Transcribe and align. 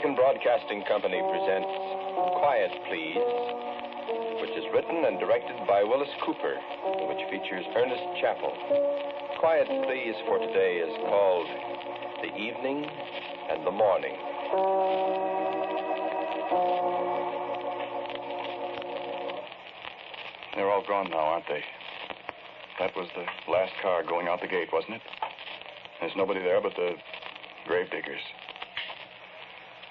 American 0.00 0.16
Broadcasting 0.16 0.82
Company 0.88 1.20
presents 1.20 1.68
Quiet 2.40 2.72
Please, 2.88 3.20
which 4.40 4.56
is 4.56 4.64
written 4.72 5.04
and 5.04 5.20
directed 5.20 5.56
by 5.68 5.84
Willis 5.84 6.08
Cooper, 6.24 6.56
which 7.04 7.20
features 7.28 7.64
Ernest 7.76 8.00
Chappell. 8.18 8.56
Quiet 9.40 9.68
Please 9.84 10.14
for 10.24 10.38
today 10.38 10.80
is 10.80 10.96
called 11.04 11.46
The 12.22 12.32
Evening 12.32 12.86
and 13.52 13.66
the 13.66 13.70
Morning. 13.70 14.16
They're 20.56 20.70
all 20.70 20.84
gone 20.88 21.10
now, 21.10 21.36
aren't 21.36 21.48
they? 21.48 21.62
That 22.78 22.96
was 22.96 23.08
the 23.14 23.52
last 23.52 23.72
car 23.82 24.02
going 24.02 24.28
out 24.28 24.40
the 24.40 24.48
gate, 24.48 24.68
wasn't 24.72 24.94
it? 24.94 25.02
There's 26.00 26.16
nobody 26.16 26.40
there 26.40 26.62
but 26.62 26.72
the 26.74 26.92
grave 27.66 27.90
diggers. 27.90 28.22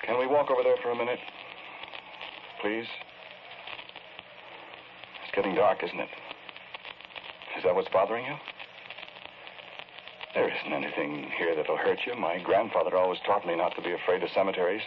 Can 0.09 0.17
we 0.17 0.25
walk 0.25 0.49
over 0.49 0.63
there 0.63 0.75
for 0.81 0.89
a 0.89 0.95
minute? 0.95 1.19
Please? 2.63 2.87
It's 5.21 5.35
getting 5.35 5.53
dark, 5.53 5.83
isn't 5.83 5.99
it? 5.99 6.09
Is 7.55 7.63
that 7.63 7.75
what's 7.75 7.89
bothering 7.89 8.25
you? 8.25 8.33
There 10.33 10.49
isn't 10.49 10.73
anything 10.73 11.29
here 11.37 11.55
that'll 11.55 11.77
hurt 11.77 11.99
you. 12.07 12.15
My 12.15 12.41
grandfather 12.41 12.97
always 12.97 13.19
taught 13.23 13.45
me 13.45 13.55
not 13.55 13.75
to 13.75 13.83
be 13.83 13.91
afraid 13.91 14.23
of 14.23 14.29
cemeteries. 14.33 14.81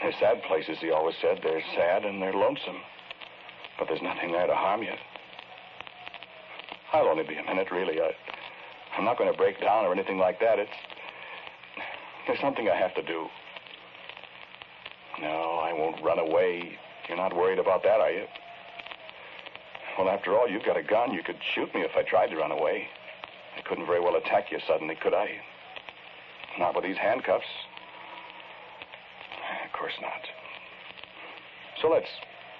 They're 0.00 0.14
sad 0.20 0.44
places, 0.46 0.78
he 0.80 0.92
always 0.92 1.16
said. 1.20 1.40
They're 1.42 1.64
sad 1.74 2.04
and 2.04 2.22
they're 2.22 2.32
lonesome. 2.32 2.78
But 3.80 3.88
there's 3.88 4.02
nothing 4.02 4.30
there 4.30 4.46
to 4.46 4.54
harm 4.54 4.84
you. 4.84 4.94
I'll 6.92 7.08
only 7.08 7.24
be 7.24 7.34
a 7.34 7.42
minute, 7.42 7.72
really. 7.72 8.00
I, 8.00 8.12
I'm 8.96 9.04
not 9.04 9.18
going 9.18 9.32
to 9.32 9.36
break 9.36 9.60
down 9.60 9.86
or 9.86 9.92
anything 9.92 10.18
like 10.18 10.38
that. 10.38 10.60
It's. 10.60 10.70
There's 12.28 12.40
something 12.40 12.68
I 12.68 12.76
have 12.76 12.94
to 12.94 13.02
do. 13.02 13.26
No, 15.20 15.60
I 15.62 15.72
won't 15.72 16.02
run 16.02 16.18
away. 16.18 16.78
You're 17.08 17.16
not 17.16 17.36
worried 17.36 17.58
about 17.58 17.82
that, 17.82 18.00
are 18.00 18.10
you? 18.10 18.24
Well, 19.98 20.08
after 20.08 20.36
all, 20.36 20.48
you've 20.48 20.64
got 20.64 20.76
a 20.76 20.82
gun. 20.82 21.12
You 21.12 21.22
could 21.22 21.36
shoot 21.54 21.74
me 21.74 21.82
if 21.82 21.90
I 21.96 22.02
tried 22.02 22.28
to 22.28 22.36
run 22.36 22.52
away. 22.52 22.86
I 23.56 23.60
couldn't 23.62 23.86
very 23.86 24.00
well 24.00 24.16
attack 24.16 24.50
you 24.50 24.58
suddenly, 24.66 24.94
could 25.02 25.12
I? 25.12 25.28
Not 26.58 26.74
with 26.74 26.84
these 26.84 26.96
handcuffs. 26.96 27.44
Of 29.66 29.72
course 29.78 29.92
not. 30.00 30.22
So 31.82 31.88
let's 31.88 32.08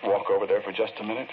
walk 0.05 0.31
over 0.31 0.47
there 0.47 0.63
for 0.63 0.73
just 0.73 0.93
a 1.01 1.05
minute. 1.05 1.29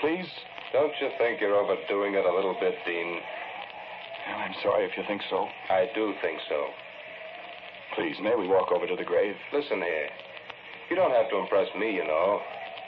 Please? 0.00 0.26
Don't 0.72 0.92
you 1.00 1.10
think 1.18 1.40
you're 1.40 1.54
overdoing 1.54 2.14
it 2.14 2.24
a 2.24 2.34
little 2.34 2.56
bit, 2.58 2.74
Dean? 2.86 3.20
Well, 4.26 4.38
I'm 4.38 4.54
sorry 4.62 4.84
if 4.86 4.96
you 4.96 5.04
think 5.06 5.22
so. 5.28 5.46
I 5.68 5.90
do 5.94 6.14
think 6.22 6.40
so. 6.48 6.66
Please, 7.94 8.16
may 8.22 8.32
we 8.34 8.48
walk 8.48 8.72
over 8.72 8.86
to 8.86 8.96
the 8.96 9.04
grave? 9.04 9.36
Listen 9.52 9.76
here. 9.84 10.08
You 10.88 10.96
don't 10.96 11.12
have 11.12 11.28
to 11.28 11.36
impress 11.36 11.68
me, 11.76 11.92
you 11.92 12.04
know. 12.04 12.40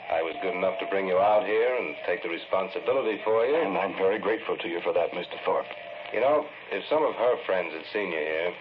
I 0.09 0.21
was 0.25 0.33
good 0.41 0.57
enough 0.57 0.77
to 0.81 0.89
bring 0.89 1.05
you 1.05 1.17
out 1.17 1.45
here 1.45 1.77
and 1.77 1.93
take 2.09 2.21
the 2.25 2.29
responsibility 2.29 3.21
for 3.21 3.45
you. 3.45 3.53
And 3.53 3.77
I'm 3.77 3.93
very 4.01 4.17
grateful 4.17 4.57
to 4.57 4.67
you 4.67 4.81
for 4.81 4.93
that, 4.93 5.13
Mr. 5.13 5.37
Thorpe. 5.45 5.69
You 6.13 6.21
know, 6.21 6.45
if 6.71 6.81
some 6.89 7.05
of 7.05 7.13
her 7.13 7.35
friends 7.45 7.73
had 7.73 7.85
seen 7.93 8.09
you 8.09 8.17
here, 8.17 8.53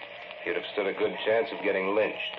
you'd 0.45 0.57
have 0.57 0.69
stood 0.73 0.89
a 0.89 0.97
good 0.97 1.17
chance 1.25 1.49
of 1.53 1.65
getting 1.65 1.97
lynched. 1.97 2.35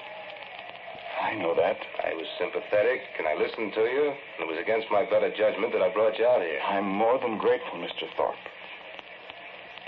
I 1.22 1.34
know 1.42 1.54
that. 1.58 1.78
I 2.06 2.14
was 2.14 2.30
sympathetic, 2.38 3.02
and 3.18 3.26
I 3.26 3.34
listened 3.34 3.74
to 3.74 3.86
you, 3.90 4.06
and 4.14 4.42
it 4.46 4.50
was 4.50 4.62
against 4.62 4.90
my 4.94 5.06
better 5.06 5.34
judgment 5.34 5.74
that 5.74 5.82
I 5.82 5.90
brought 5.90 6.18
you 6.18 6.26
out 6.26 6.42
here. 6.42 6.62
I'm 6.62 6.86
more 6.86 7.18
than 7.18 7.38
grateful, 7.38 7.82
Mr. 7.82 8.06
Thorpe. 8.18 8.38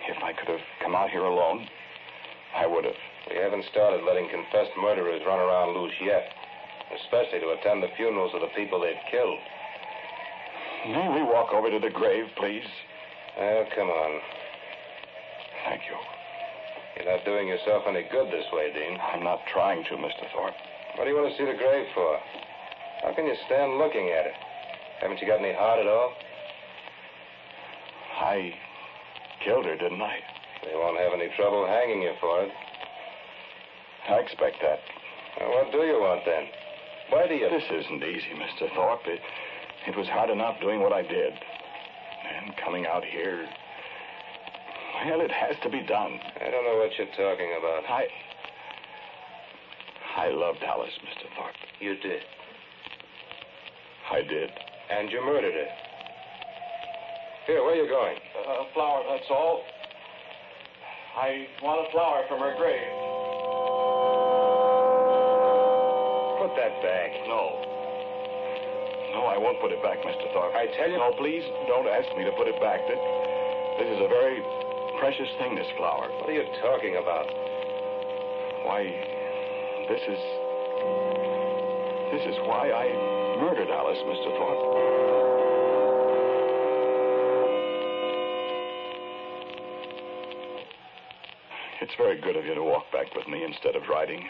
If 0.10 0.18
I 0.24 0.34
could 0.34 0.50
have 0.50 0.66
come 0.82 0.96
out 0.96 1.10
here 1.10 1.26
alone, 1.26 1.68
I 2.56 2.66
would 2.66 2.86
have. 2.86 2.98
We 3.30 3.36
haven't 3.38 3.66
started 3.72 4.04
letting 4.06 4.30
confessed 4.30 4.72
murderers 4.80 5.22
run 5.26 5.40
around 5.40 5.76
loose 5.76 5.94
yet, 6.02 6.32
especially 6.96 7.40
to 7.40 7.56
attend 7.60 7.84
the 7.84 7.92
funerals 7.98 8.32
of 8.34 8.42
the 8.42 8.54
people 8.56 8.80
they've 8.80 8.96
killed. 9.12 9.40
May 10.88 11.10
we 11.20 11.24
walk 11.24 11.52
over 11.54 11.70
to 11.70 11.80
the 11.80 11.90
grave, 11.90 12.26
please? 12.38 12.68
Oh, 13.40 13.66
come 13.76 13.90
on. 13.90 14.22
Thank 15.66 15.82
you. 15.90 15.98
You're 16.96 17.14
not 17.14 17.26
doing 17.26 17.48
yourself 17.48 17.84
any 17.88 18.04
good 18.10 18.32
this 18.32 18.46
way, 18.54 18.72
Dean. 18.72 18.98
I'm 18.98 19.24
not 19.24 19.42
trying 19.52 19.84
to, 19.86 19.98
Mr. 20.00 20.26
Thorpe. 20.34 20.56
What 20.96 21.04
do 21.04 21.10
you 21.12 21.18
want 21.18 21.30
to 21.32 21.38
see 21.38 21.46
the 21.46 21.58
grave 21.58 21.86
for? 21.94 22.18
How 23.04 23.14
can 23.14 23.26
you 23.26 23.36
stand 23.46 23.78
looking 23.78 24.10
at 24.10 24.26
it? 24.26 24.34
Haven't 25.02 25.22
you 25.22 25.28
got 25.28 25.40
any 25.40 25.54
heart 25.54 25.80
at 25.80 25.88
all? 25.88 26.14
I 28.20 28.54
killed 29.44 29.66
her, 29.66 29.76
didn't 29.76 30.02
I? 30.02 30.18
They 30.66 30.74
won't 30.74 30.98
have 30.98 31.14
any 31.14 31.30
trouble 31.36 31.68
hanging 31.68 32.02
you 32.02 32.14
for 32.20 32.44
it. 32.44 32.52
I 34.10 34.20
expect 34.20 34.58
that. 34.62 34.80
Well, 35.40 35.52
what 35.52 35.72
do 35.72 35.80
you 35.80 36.00
want 36.00 36.22
then? 36.26 36.46
Why 37.10 37.28
do 37.28 37.36
you? 37.36 37.50
This 37.50 37.64
isn't 37.70 38.04
easy, 38.04 38.34
Mr. 38.36 38.74
Thorpe. 38.74 39.06
It, 39.06 39.20
it 39.88 39.98
was 39.98 40.08
hard 40.08 40.30
enough 40.30 40.60
doing 40.62 40.82
what 40.82 40.94
I 40.94 41.02
did. 41.02 41.34
And 41.34 42.56
coming 42.64 42.86
out 42.86 43.04
here. 43.04 43.48
Well, 45.06 45.22
it 45.22 45.32
has 45.32 45.56
to 45.64 45.70
be 45.70 45.82
done. 45.86 46.20
I 46.42 46.50
don't 46.50 46.64
know 46.64 46.78
what 46.78 46.92
you're 46.98 47.08
talking 47.08 47.54
about. 47.60 47.84
I. 47.90 48.08
I 50.18 50.30
loved 50.30 50.64
Alice, 50.64 50.98
Mr. 51.06 51.28
Thorpe. 51.36 51.56
You 51.80 51.96
did. 51.98 52.22
I 54.12 54.22
did. 54.22 54.50
And 54.90 55.12
you 55.12 55.22
murdered 55.24 55.54
her. 55.54 55.68
Here, 57.46 57.64
where 57.64 57.74
are 57.74 57.76
you 57.76 57.88
going? 57.88 58.18
A 58.18 58.74
flower, 58.74 59.04
that's 59.10 59.30
all. 59.30 59.64
I 61.16 61.46
want 61.62 61.88
a 61.88 61.92
flower 61.92 62.24
from 62.28 62.40
her 62.40 62.56
grave. 62.58 63.17
That 66.58 66.82
back. 66.82 67.12
No. 67.30 67.62
No, 69.14 69.26
I 69.30 69.38
won't 69.38 69.62
put 69.62 69.72
it 69.72 69.82
back, 69.82 70.02
Mr. 70.04 70.26
Thorpe. 70.34 70.54
I 70.54 70.68
tell 70.78 70.90
you- 70.90 70.98
No, 70.98 71.14
please 71.14 71.44
don't 71.68 71.88
ask 71.88 72.10
me 72.18 72.24
to 72.26 72.32
put 72.34 72.48
it 72.48 72.60
back. 72.60 72.86
This, 72.88 73.00
this 73.80 73.90
is 73.96 74.02
a 74.02 74.08
very 74.10 74.44
precious 75.00 75.30
thing, 75.38 75.56
this 75.56 75.70
flower. 75.78 76.10
What 76.20 76.30
are 76.30 76.34
you 76.34 76.46
talking 76.62 76.98
about? 76.98 77.30
Why, 78.66 78.84
this 79.88 80.02
is. 80.02 80.22
This 82.12 82.24
is 82.34 82.38
why 82.48 82.72
I 82.72 82.88
murdered 83.40 83.70
Alice, 83.70 84.00
Mr. 84.00 84.30
Thorpe. 84.38 84.64
It's 91.82 91.94
very 91.98 92.20
good 92.20 92.36
of 92.36 92.46
you 92.46 92.56
to 92.56 92.64
walk 92.64 92.92
back 92.92 93.14
with 93.16 93.28
me 93.28 93.44
instead 93.44 93.76
of 93.76 93.84
riding. 93.90 94.28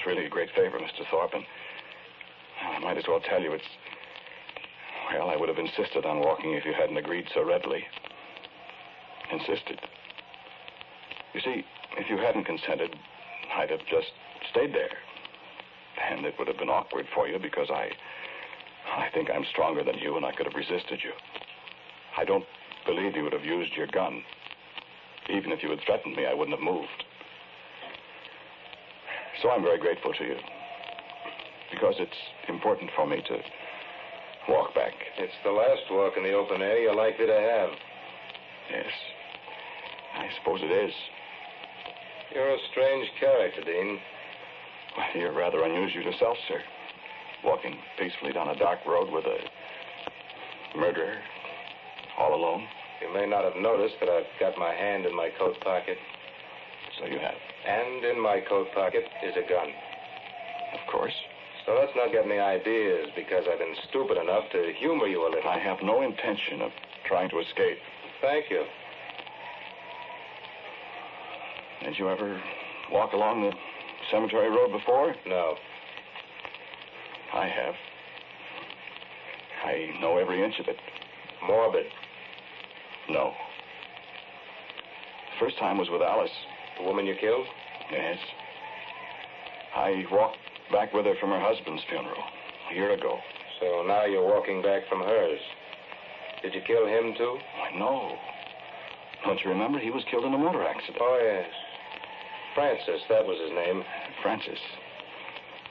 It's 0.00 0.06
really 0.06 0.24
a 0.24 0.30
great 0.30 0.48
favor, 0.56 0.78
Mr. 0.78 1.04
Thorpe, 1.10 1.34
and 1.34 1.44
I 2.74 2.78
might 2.78 2.96
as 2.96 3.04
well 3.06 3.20
tell 3.20 3.42
you 3.42 3.52
it's. 3.52 3.68
Well, 5.12 5.28
I 5.28 5.36
would 5.36 5.50
have 5.50 5.58
insisted 5.58 6.06
on 6.06 6.20
walking 6.20 6.54
if 6.54 6.64
you 6.64 6.72
hadn't 6.72 6.96
agreed 6.96 7.26
so 7.34 7.44
readily. 7.44 7.84
Insisted. 9.30 9.78
You 11.34 11.40
see, 11.42 11.64
if 11.98 12.08
you 12.08 12.16
hadn't 12.16 12.44
consented, 12.44 12.96
I'd 13.54 13.68
have 13.68 13.80
just 13.90 14.06
stayed 14.50 14.72
there. 14.72 14.96
And 16.10 16.24
it 16.24 16.32
would 16.38 16.48
have 16.48 16.56
been 16.56 16.70
awkward 16.70 17.04
for 17.14 17.28
you 17.28 17.38
because 17.38 17.68
I. 17.68 17.90
I 18.96 19.10
think 19.12 19.28
I'm 19.28 19.44
stronger 19.50 19.84
than 19.84 19.98
you 19.98 20.16
and 20.16 20.24
I 20.24 20.32
could 20.32 20.46
have 20.46 20.54
resisted 20.54 21.00
you. 21.04 21.12
I 22.16 22.24
don't 22.24 22.46
believe 22.86 23.16
you 23.16 23.24
would 23.24 23.34
have 23.34 23.44
used 23.44 23.74
your 23.76 23.86
gun. 23.88 24.22
Even 25.28 25.52
if 25.52 25.62
you 25.62 25.68
had 25.68 25.80
threatened 25.84 26.16
me, 26.16 26.24
I 26.24 26.32
wouldn't 26.32 26.56
have 26.56 26.64
moved. 26.64 27.04
So 29.42 29.50
I'm 29.50 29.62
very 29.62 29.78
grateful 29.78 30.12
to 30.12 30.24
you. 30.24 30.36
Because 31.70 31.94
it's 31.98 32.20
important 32.48 32.90
for 32.94 33.06
me 33.06 33.22
to 33.22 33.38
walk 34.48 34.74
back. 34.74 34.92
It's 35.18 35.32
the 35.44 35.50
last 35.50 35.82
walk 35.90 36.14
in 36.16 36.24
the 36.24 36.32
open 36.32 36.60
air 36.60 36.78
you're 36.78 36.94
likely 36.94 37.26
to 37.26 37.32
have. 37.32 37.70
Yes. 38.70 38.92
I 40.16 40.28
suppose 40.38 40.60
it 40.62 40.70
is. 40.70 40.92
You're 42.34 42.50
a 42.50 42.58
strange 42.70 43.08
character, 43.18 43.62
Dean. 43.64 43.98
Well, 44.96 45.06
you're 45.14 45.32
rather 45.32 45.62
unusual 45.64 46.02
yourself, 46.02 46.36
sir. 46.48 46.60
Walking 47.44 47.78
peacefully 47.98 48.32
down 48.32 48.48
a 48.48 48.58
dark 48.58 48.80
road 48.86 49.10
with 49.10 49.24
a 49.24 50.78
murderer 50.78 51.16
all 52.18 52.34
alone. 52.34 52.66
You 53.00 53.12
may 53.14 53.26
not 53.26 53.44
have 53.44 53.56
noticed 53.56 53.94
that 54.00 54.08
I've 54.10 54.28
got 54.38 54.58
my 54.58 54.74
hand 54.74 55.06
in 55.06 55.16
my 55.16 55.30
coat 55.38 55.58
pocket. 55.60 55.96
So 57.00 57.06
you 57.06 57.18
have. 57.18 57.34
And 57.66 58.04
in 58.04 58.20
my 58.20 58.40
coat 58.46 58.68
pocket 58.74 59.04
is 59.24 59.34
a 59.36 59.48
gun. 59.48 59.68
Of 60.74 60.92
course. 60.92 61.14
So 61.66 61.72
let's 61.72 61.92
not 61.96 62.12
get 62.12 62.24
any 62.24 62.38
ideas 62.38 63.08
because 63.16 63.44
I've 63.50 63.58
been 63.58 63.74
stupid 63.88 64.18
enough 64.18 64.44
to 64.52 64.72
humor 64.78 65.06
you 65.06 65.26
a 65.26 65.30
little. 65.30 65.48
I 65.48 65.58
have 65.58 65.78
no 65.82 66.02
intention 66.02 66.62
of 66.62 66.70
trying 67.06 67.30
to 67.30 67.38
escape. 67.38 67.78
Thank 68.20 68.50
you. 68.50 68.64
Did 71.84 71.98
you 71.98 72.08
ever 72.08 72.40
walk 72.92 73.12
along 73.14 73.42
the 73.42 73.52
cemetery 74.10 74.50
road 74.50 74.72
before? 74.72 75.14
No. 75.26 75.54
I 77.32 77.46
have. 77.46 77.74
I 79.64 80.00
know 80.00 80.18
every 80.18 80.42
inch 80.42 80.58
of 80.58 80.68
it. 80.68 80.76
Morbid. 81.46 81.86
No. 83.08 83.32
First 85.38 85.58
time 85.58 85.78
was 85.78 85.88
with 85.90 86.02
Alice. 86.02 86.30
The 86.80 86.86
woman 86.86 87.04
you 87.04 87.14
killed? 87.20 87.46
Yes. 87.92 88.16
I 89.76 90.04
walked 90.10 90.38
back 90.72 90.94
with 90.94 91.04
her 91.04 91.14
from 91.20 91.28
her 91.28 91.40
husband's 91.40 91.82
funeral 91.90 92.22
a 92.70 92.74
year 92.74 92.92
ago. 92.92 93.18
So 93.60 93.84
now 93.86 94.06
you're 94.06 94.24
walking 94.24 94.62
back 94.62 94.88
from 94.88 95.00
hers. 95.00 95.40
Did 96.42 96.54
you 96.54 96.62
kill 96.66 96.86
him, 96.86 97.12
too? 97.18 97.36
Why, 97.58 97.78
no. 97.78 98.16
Don't 99.26 99.38
you 99.44 99.50
remember? 99.50 99.78
He 99.78 99.90
was 99.90 100.02
killed 100.10 100.24
in 100.24 100.32
a 100.32 100.38
motor 100.38 100.64
accident. 100.64 100.96
Oh, 101.02 101.20
yes. 101.22 101.50
Francis, 102.54 103.02
that 103.10 103.26
was 103.26 103.36
his 103.42 103.52
name. 103.52 103.84
Francis. 104.22 104.58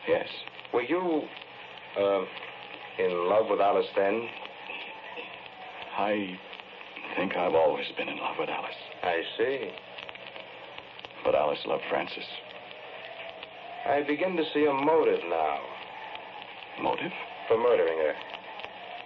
Yes. 0.08 0.28
Were 0.72 0.84
you, 0.84 1.24
uh, 1.98 2.22
in 3.00 3.28
love 3.28 3.48
with 3.50 3.60
Alice 3.60 3.88
then? 3.96 4.30
I 5.98 6.38
think 7.18 7.36
I've 7.36 7.56
always 7.56 7.88
been 7.98 8.10
in 8.10 8.18
love 8.18 8.36
with 8.38 8.50
Alice. 8.50 8.76
I 9.02 9.22
see. 9.40 9.72
But 11.30 11.38
Alice 11.38 11.60
loved 11.68 11.84
Francis. 11.92 12.26
I 13.86 14.02
begin 14.02 14.36
to 14.36 14.44
see 14.52 14.66
a 14.66 14.74
motive 14.74 15.20
now 15.30 15.60
Motive? 16.81 17.12
for 17.48 17.56
murdering 17.56 18.00
her. 18.00 18.14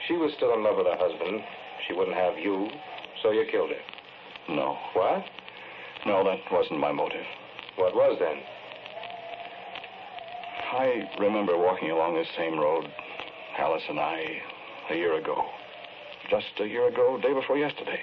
She 0.08 0.14
was 0.14 0.32
still 0.38 0.54
in 0.54 0.64
love 0.64 0.78
with 0.78 0.86
her 0.86 0.96
husband. 0.96 1.44
She 1.86 1.94
wouldn't 1.94 2.16
have 2.16 2.38
you, 2.38 2.70
so 3.22 3.32
you 3.32 3.44
killed 3.52 3.72
her. 3.72 4.54
No. 4.56 4.78
What? 4.94 5.26
No, 6.06 6.24
that 6.24 6.40
wasn't 6.50 6.80
my 6.80 6.94
motive. 6.94 7.26
What 7.76 7.94
was 7.94 8.18
then? 8.22 8.40
I 10.80 11.10
remember 11.20 11.58
walking 11.58 11.92
along 11.92 12.16
this 12.16 12.28
same 12.38 12.58
road, 12.58 12.86
Alice 13.60 13.84
and 13.90 14.00
I, 14.00 14.24
a 14.92 14.96
year 14.96 15.20
ago. 15.20 15.44
Just 16.30 16.58
a 16.62 16.66
year 16.66 16.88
ago, 16.88 17.20
day 17.22 17.34
before 17.34 17.58
yesterday. 17.58 18.00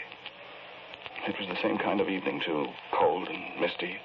It 1.26 1.37
was 1.38 1.49
the 1.49 1.62
same 1.62 1.78
kind 1.78 2.00
of 2.00 2.08
evening, 2.08 2.40
too. 2.44 2.66
Cold 2.99 3.28
and 3.28 3.61
misty. 3.61 3.96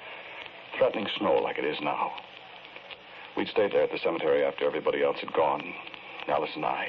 Threatening 0.78 1.08
snow 1.18 1.36
like 1.36 1.58
it 1.58 1.66
is 1.66 1.78
now. 1.82 2.12
We'd 3.38 3.48
stayed 3.48 3.72
there 3.72 3.84
at 3.84 3.92
the 3.92 4.00
cemetery 4.04 4.44
after 4.44 4.66
everybody 4.66 5.04
else 5.04 5.18
had 5.20 5.32
gone, 5.34 5.64
Alice 6.28 6.50
and 6.56 6.66
I. 6.66 6.88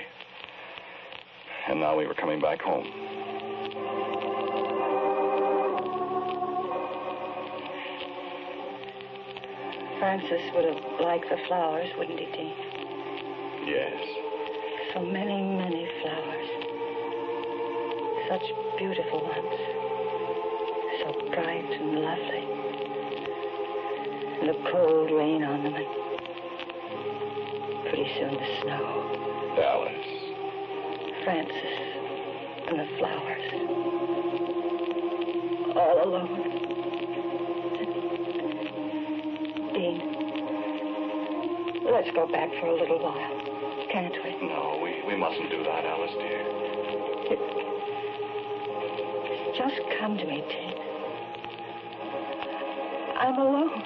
And 1.68 1.80
now 1.80 1.96
we 1.96 2.06
were 2.06 2.14
coming 2.14 2.40
back 2.40 2.60
home. 2.60 2.84
Francis 9.98 10.42
would 10.54 10.64
have 10.64 11.00
liked 11.00 11.28
the 11.30 11.38
flowers, 11.48 11.88
wouldn't 11.96 12.18
he, 12.18 12.26
Dean? 12.26 12.54
Yes. 13.66 13.94
So 14.94 15.00
many, 15.00 15.42
many 15.56 15.88
flowers. 16.02 16.48
Such 18.28 18.78
beautiful 18.78 19.22
ones. 19.22 19.60
So 21.02 21.12
bright 21.30 21.70
and 21.72 22.00
lovely. 22.00 22.55
And 24.46 24.54
the 24.54 24.70
cold 24.70 25.10
rain 25.10 25.42
on 25.42 25.64
them, 25.64 25.74
and 25.74 25.86
pretty 27.88 28.08
soon 28.14 28.34
the 28.34 28.46
snow. 28.62 28.84
Alice. 29.58 30.06
Francis 31.24 31.78
and 32.68 32.78
the 32.78 32.86
flowers. 32.96 33.46
All 35.74 35.98
alone. 36.04 36.30
Dean, 39.74 39.98
let's 41.90 42.10
go 42.12 42.26
back 42.28 42.50
for 42.60 42.66
a 42.68 42.74
little 42.74 43.00
while, 43.00 43.40
can't 43.90 44.14
we? 44.22 44.30
No, 44.46 44.78
we, 44.80 45.02
we 45.08 45.16
mustn't 45.16 45.50
do 45.50 45.64
that, 45.64 45.84
Alice, 45.84 46.14
dear. 46.20 46.44
Just 49.58 49.80
come 49.98 50.16
to 50.16 50.24
me, 50.24 50.44
Dean. 50.48 50.74
I'm 53.18 53.38
alone. 53.38 53.85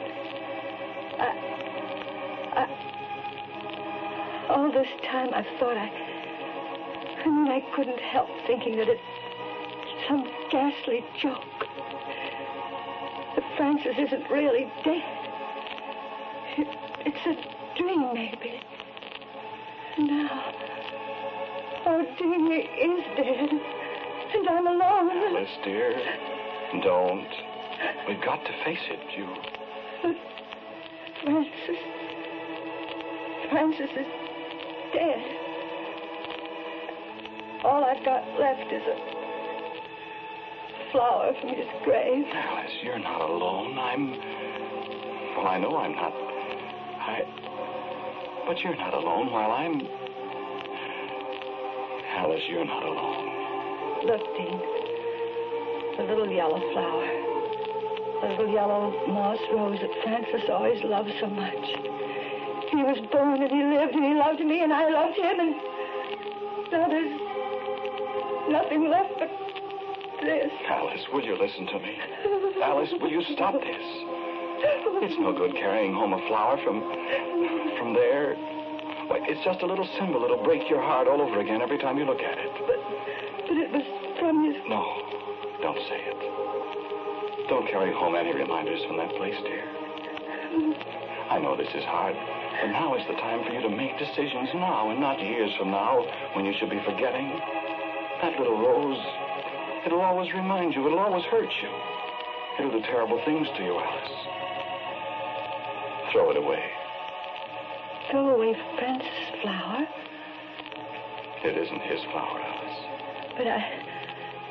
This 4.80 4.88
time 5.04 5.28
I 5.34 5.42
thought 5.58 5.76
I, 5.76 5.90
I 7.22 7.26
mean, 7.28 7.48
I 7.48 7.60
couldn't 7.76 8.00
help 8.00 8.30
thinking 8.46 8.78
that 8.78 8.88
it's 8.88 9.02
some 10.08 10.24
ghastly 10.50 11.04
joke. 11.20 11.66
That 13.36 13.44
Francis 13.58 13.94
isn't 13.98 14.30
really 14.30 14.72
dead. 14.82 15.02
It, 16.56 16.68
it's 17.04 17.26
a 17.26 17.36
dream, 17.76 18.14
maybe. 18.14 18.62
Now, 19.98 20.54
oh, 21.84 22.06
Dean, 22.18 22.46
he 22.50 22.60
is 22.80 23.04
dead. 23.18 23.50
And 24.32 24.48
I'm 24.48 24.66
alone. 24.66 25.10
Alice, 25.10 25.58
dear. 25.62 25.92
Don't. 26.82 27.28
We've 28.08 28.22
got 28.22 28.46
to 28.46 28.64
face 28.64 28.88
it. 28.88 29.00
You. 29.14 29.28
Francis. 31.22 31.76
Francis 33.50 33.90
is 33.94 34.19
dead. 34.92 35.18
All 37.64 37.84
I've 37.84 38.04
got 38.04 38.24
left 38.40 38.72
is 38.72 38.82
a 38.82 38.96
flower 40.92 41.32
from 41.40 41.50
his 41.50 41.66
grave. 41.84 42.24
Alice, 42.32 42.72
you're 42.82 42.98
not 42.98 43.20
alone. 43.20 43.78
I'm. 43.78 44.10
Well, 45.36 45.46
I 45.46 45.58
know 45.58 45.76
I'm 45.76 45.94
not. 45.94 46.12
I. 46.12 47.22
But 48.46 48.58
you're 48.60 48.76
not 48.76 48.94
alone 48.94 49.30
while 49.30 49.50
I'm. 49.50 49.86
Alice, 52.16 52.42
you're 52.48 52.64
not 52.64 52.82
alone. 52.82 54.06
Look, 54.06 54.22
Dean. 54.36 54.60
The 55.98 56.04
little 56.04 56.30
yellow 56.30 56.60
flower. 56.72 57.06
The 58.22 58.28
little 58.28 58.52
yellow 58.52 59.06
moss 59.08 59.38
rose 59.52 59.78
that 59.80 60.02
Francis 60.02 60.48
always 60.50 60.82
loved 60.82 61.10
so 61.20 61.26
much. 61.26 61.89
He 62.70 62.82
was 62.82 62.98
born 63.10 63.42
and 63.42 63.50
he 63.50 63.62
lived 63.62 63.94
and 63.94 64.04
he 64.04 64.14
loved 64.14 64.40
me 64.40 64.62
and 64.62 64.72
I 64.72 64.88
loved 64.88 65.18
him 65.18 65.40
and 65.40 65.54
now 66.70 66.86
there's 66.86 67.20
nothing 68.48 68.88
left 68.88 69.10
but 69.18 69.30
this. 70.22 70.52
Alice, 70.68 71.02
will 71.12 71.24
you 71.24 71.36
listen 71.36 71.66
to 71.66 71.78
me? 71.80 71.98
Alice, 72.62 72.90
will 73.00 73.10
you 73.10 73.24
stop 73.34 73.54
this? 73.54 73.86
It's 75.02 75.18
no 75.18 75.32
good 75.32 75.54
carrying 75.56 75.94
home 75.94 76.12
a 76.12 76.20
flower 76.28 76.58
from. 76.62 76.80
from 77.78 77.94
there. 77.94 78.36
Why, 79.08 79.18
it's 79.26 79.42
just 79.44 79.62
a 79.62 79.66
little 79.66 79.88
symbol 79.98 80.20
that'll 80.20 80.44
break 80.44 80.68
your 80.70 80.80
heart 80.80 81.08
all 81.08 81.20
over 81.20 81.40
again 81.40 81.62
every 81.62 81.78
time 81.78 81.98
you 81.98 82.04
look 82.04 82.20
at 82.20 82.38
it. 82.38 82.52
But, 82.68 82.78
but 83.48 83.56
it 83.56 83.70
was 83.72 83.82
from 84.20 84.44
his 84.44 84.62
No, 84.68 84.84
don't 85.62 85.80
say 85.88 85.98
it. 86.06 86.20
Don't 87.48 87.66
carry 87.66 87.92
home 87.92 88.14
any 88.14 88.32
reminders 88.32 88.84
from 88.86 88.98
that 88.98 89.10
place, 89.16 89.34
dear. 89.42 89.64
I 91.30 91.38
know 91.40 91.56
this 91.56 91.72
is 91.74 91.82
hard, 91.84 92.14
but 92.60 92.68
now 92.68 92.94
is 92.94 93.02
the 93.08 93.14
time 93.14 93.44
for 93.44 93.52
you 93.52 93.60
to 93.62 93.68
make 93.70 93.98
decisions 93.98 94.48
now 94.54 94.90
and 94.90 95.00
not 95.00 95.20
years 95.20 95.50
from 95.58 95.70
now 95.70 96.04
when 96.34 96.44
you 96.44 96.52
should 96.58 96.70
be 96.70 96.80
forgetting. 96.84 97.28
That 98.22 98.38
little 98.38 98.58
rose, 98.60 99.00
it'll 99.86 100.00
always 100.02 100.32
remind 100.34 100.74
you, 100.74 100.84
it'll 100.86 100.98
always 100.98 101.24
hurt 101.24 101.48
you. 101.62 101.70
It'll 102.58 102.72
do 102.72 102.82
terrible 102.86 103.20
things 103.24 103.48
to 103.56 103.62
you, 103.64 103.78
Alice. 103.78 104.12
Throw 106.12 106.30
it 106.30 106.36
away. 106.36 106.62
throw 108.10 108.34
away 108.34 108.54
Francis' 108.76 109.40
flower. 109.42 109.86
It 111.44 111.56
isn't 111.56 111.80
his 111.82 112.00
flower, 112.12 112.40
Alice. 112.40 112.78
But 113.38 113.46
I, 113.46 113.60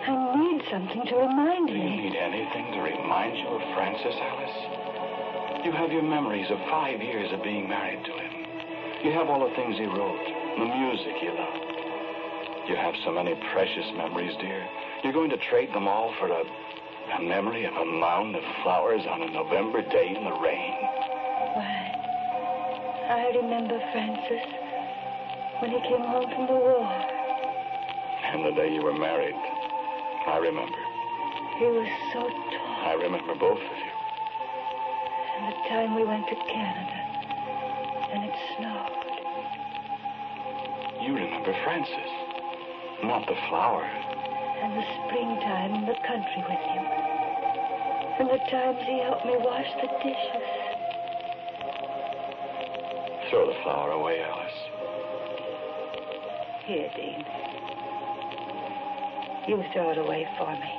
I 0.07 0.35
need 0.39 0.63
something 0.71 1.05
to 1.05 1.15
remind 1.17 1.67
Do 1.67 1.73
you 1.73 1.83
me. 1.83 2.09
need 2.09 2.15
anything 2.15 2.71
to 2.73 2.79
remind 2.79 3.37
you 3.37 3.45
of 3.47 3.61
Francis, 3.75 4.15
Alice? 4.17 5.18
You 5.63 5.73
have 5.73 5.91
your 5.91 6.03
memories 6.03 6.49
of 6.49 6.57
five 6.71 7.01
years 7.01 7.31
of 7.33 7.43
being 7.43 7.67
married 7.67 7.99
to 8.05 8.11
him. 8.11 8.31
You 9.03 9.11
have 9.11 9.27
all 9.27 9.43
the 9.43 9.53
things 9.55 9.75
he 9.77 9.85
wrote, 9.85 10.23
the 10.57 10.65
music 10.65 11.15
he 11.19 11.27
loved. 11.27 12.69
You 12.69 12.75
have 12.75 12.95
so 13.03 13.11
many 13.11 13.35
precious 13.51 13.85
memories, 13.97 14.35
dear. 14.39 14.65
You're 15.03 15.11
going 15.13 15.29
to 15.31 15.37
trade 15.49 15.73
them 15.73 15.85
all 15.85 16.13
for 16.17 16.27
a, 16.31 16.43
a 17.17 17.21
memory 17.21 17.65
of 17.65 17.73
a 17.73 17.85
mound 17.85 18.37
of 18.37 18.43
flowers 18.63 19.03
on 19.09 19.21
a 19.21 19.31
November 19.31 19.81
day 19.81 20.15
in 20.15 20.23
the 20.23 20.37
rain. 20.39 20.75
Why, 21.55 21.91
I 23.09 23.31
remember 23.35 23.79
Francis 23.91 24.47
when 25.59 25.71
he 25.71 25.79
came 25.81 26.07
home 26.07 26.29
from 26.31 26.47
the 26.47 26.55
war. 26.55 26.87
And 28.31 28.45
the 28.45 28.51
day 28.55 28.73
you 28.73 28.81
were 28.81 28.97
married, 28.97 29.35
I 29.35 30.37
remember. 30.37 30.79
He 31.59 31.65
was 31.65 31.89
so 32.13 32.21
tall. 32.21 32.87
I 32.87 32.93
remember 32.93 33.35
both 33.35 33.59
of 33.59 33.78
time 35.67 35.95
we 35.95 36.05
went 36.05 36.27
to 36.27 36.35
Canada 36.35 36.99
and 38.11 38.23
it 38.23 38.35
snowed. 38.57 38.99
You 41.01 41.15
remember 41.15 41.55
Francis, 41.63 42.11
not 43.03 43.25
the 43.27 43.35
flowers. 43.49 43.89
And 44.61 44.73
the 44.77 44.83
springtime 45.05 45.73
in 45.75 45.85
the 45.85 45.95
country 46.05 46.43
with 46.47 46.59
him. 46.59 46.85
And 48.19 48.29
the 48.29 48.39
times 48.51 48.79
he 48.85 48.99
helped 48.99 49.25
me 49.25 49.35
wash 49.37 49.67
the 49.81 49.87
dishes. 50.03 50.43
Throw 53.29 53.47
the 53.47 53.57
flower 53.63 53.91
away, 53.91 54.21
Alice. 54.21 54.59
Here, 56.65 56.89
Dean. 56.95 57.25
You 59.47 59.63
throw 59.71 59.91
it 59.91 59.97
away 59.97 60.27
for 60.37 60.51
me. 60.51 60.71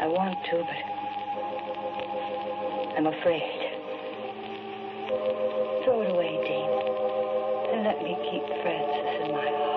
I 0.00 0.06
want 0.08 0.36
to, 0.50 0.58
but 0.58 0.91
I'm 2.96 3.06
afraid. 3.06 3.42
Throw 5.84 6.02
it 6.02 6.10
away, 6.10 6.36
Dean, 6.44 6.70
and 7.72 7.84
let 7.84 8.02
me 8.02 8.12
keep 8.30 8.44
Francis 8.62 9.24
in 9.24 9.32
my 9.32 9.48
heart. 9.48 9.72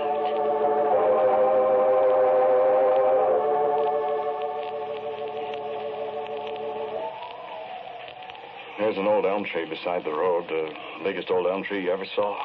There's 8.80 8.98
an 8.98 9.08
old 9.08 9.26
elm 9.26 9.46
tree 9.46 9.66
beside 9.66 10.04
the 10.04 10.12
road, 10.12 10.50
the 10.50 10.70
biggest 11.04 11.32
old 11.32 11.48
elm 11.48 11.64
tree 11.64 11.86
you 11.86 11.92
ever 11.92 12.06
saw. 12.16 12.38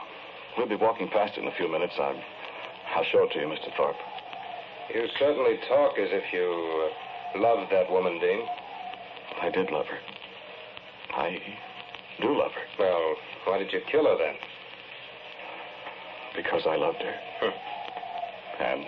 We'll 0.57 0.69
be 0.69 0.77
walking 0.77 1.09
past 1.09 1.37
it 1.37 1.43
in 1.43 1.49
a 1.49 1.55
few 1.57 1.71
minutes. 1.71 1.95
I'll, 1.99 2.15
I'll 2.95 3.05
show 3.11 3.25
it 3.25 3.33
to 3.33 3.41
you, 3.41 3.47
Mr. 3.47 3.75
Thorpe. 3.77 3.97
You 4.95 5.07
certainly 5.19 5.59
talk 5.69 5.99
as 5.99 6.09
if 6.12 6.33
you 6.33 6.91
uh, 7.35 7.41
loved 7.41 7.73
that 7.73 7.91
woman, 7.91 8.21
Dean. 8.21 8.47
I 9.43 9.50
did 9.50 9.71
love 9.73 9.87
her. 9.87 10.10
I 11.21 11.39
do 12.21 12.37
love 12.37 12.53
her 12.53 12.67
Well, 12.79 13.15
why 13.47 13.59
did 13.59 13.73
you 13.73 13.81
kill 13.91 14.05
her 14.07 14.17
then? 14.19 14.35
because 16.37 16.62
I 16.65 16.77
loved 16.77 17.03
her. 17.03 17.15
And 18.61 18.85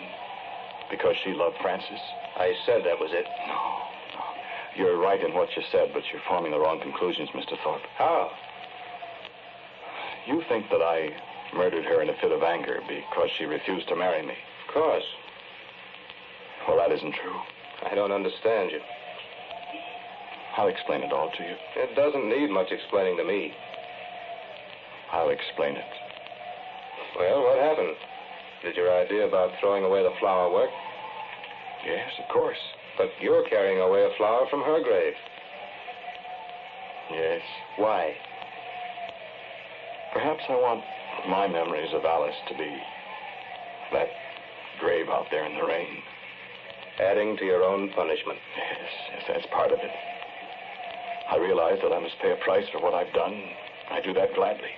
because 0.90 1.14
she 1.24 1.32
loved 1.32 1.56
Francis. 1.60 1.98
I 2.36 2.52
said 2.64 2.82
that 2.84 2.98
was 3.00 3.10
it. 3.12 3.26
No, 3.48 3.60
no. 4.14 4.24
You're 4.76 4.98
right 4.98 5.20
in 5.22 5.34
what 5.34 5.48
you 5.56 5.62
said, 5.72 5.90
but 5.92 6.02
you're 6.12 6.22
forming 6.28 6.52
the 6.52 6.60
wrong 6.60 6.80
conclusions, 6.80 7.28
Mr. 7.34 7.56
Thorpe. 7.64 7.82
How? 7.98 8.30
You 10.28 10.40
think 10.48 10.70
that 10.70 10.80
I 10.82 11.10
murdered 11.52 11.84
her 11.84 12.00
in 12.00 12.10
a 12.10 12.14
fit 12.22 12.30
of 12.30 12.42
anger 12.44 12.78
because 12.86 13.28
she 13.38 13.44
refused 13.44 13.88
to 13.88 13.96
marry 13.96 14.22
me. 14.24 14.34
Of 14.68 14.74
course. 14.74 15.04
Well, 16.68 16.76
that 16.78 16.92
isn't 16.92 17.14
true. 17.22 17.40
I 17.90 17.94
don't 17.96 18.12
understand 18.12 18.70
you. 18.70 18.80
I'll 20.56 20.68
explain 20.68 21.02
it 21.02 21.12
all 21.12 21.30
to 21.30 21.42
you. 21.42 21.56
It 21.76 21.96
doesn't 21.96 22.28
need 22.28 22.50
much 22.50 22.70
explaining 22.70 23.16
to 23.16 23.24
me. 23.24 23.52
I'll 25.12 25.30
explain 25.30 25.76
it. 25.76 25.92
Well, 27.18 27.42
what 27.42 27.58
happened? 27.58 27.96
Did 28.62 28.76
your 28.76 28.92
idea 28.92 29.26
about 29.26 29.50
throwing 29.60 29.84
away 29.84 30.02
the 30.02 30.14
flower 30.20 30.52
work? 30.52 30.70
Yes, 31.86 32.08
of 32.22 32.28
course. 32.32 32.58
But 32.96 33.08
you're 33.20 33.48
carrying 33.48 33.80
away 33.80 34.04
a 34.04 34.16
flower 34.16 34.46
from 34.50 34.60
her 34.60 34.82
grave. 34.82 35.14
Yes. 37.10 37.42
Why? 37.76 38.12
Perhaps 40.12 40.42
I 40.48 40.56
want 40.56 40.84
my 41.28 41.48
memories 41.48 41.90
of 41.94 42.04
Alice 42.04 42.36
to 42.48 42.54
be 42.54 42.76
that 43.92 44.08
grave 44.80 45.08
out 45.08 45.26
there 45.30 45.44
in 45.44 45.54
the 45.54 45.64
rain. 45.64 45.98
Adding 47.00 47.36
to 47.38 47.44
your 47.44 47.62
own 47.62 47.90
punishment. 47.94 48.38
Yes, 48.56 48.90
yes, 49.12 49.22
that's 49.28 49.46
part 49.52 49.72
of 49.72 49.78
it. 49.78 50.11
I 51.32 51.38
realize 51.38 51.78
that 51.82 51.92
I 51.92 51.98
must 51.98 52.20
pay 52.20 52.30
a 52.30 52.44
price 52.44 52.68
for 52.68 52.82
what 52.82 52.92
I've 52.92 53.12
done. 53.14 53.32
I 53.90 54.02
do 54.02 54.12
that 54.12 54.34
gladly. 54.34 54.68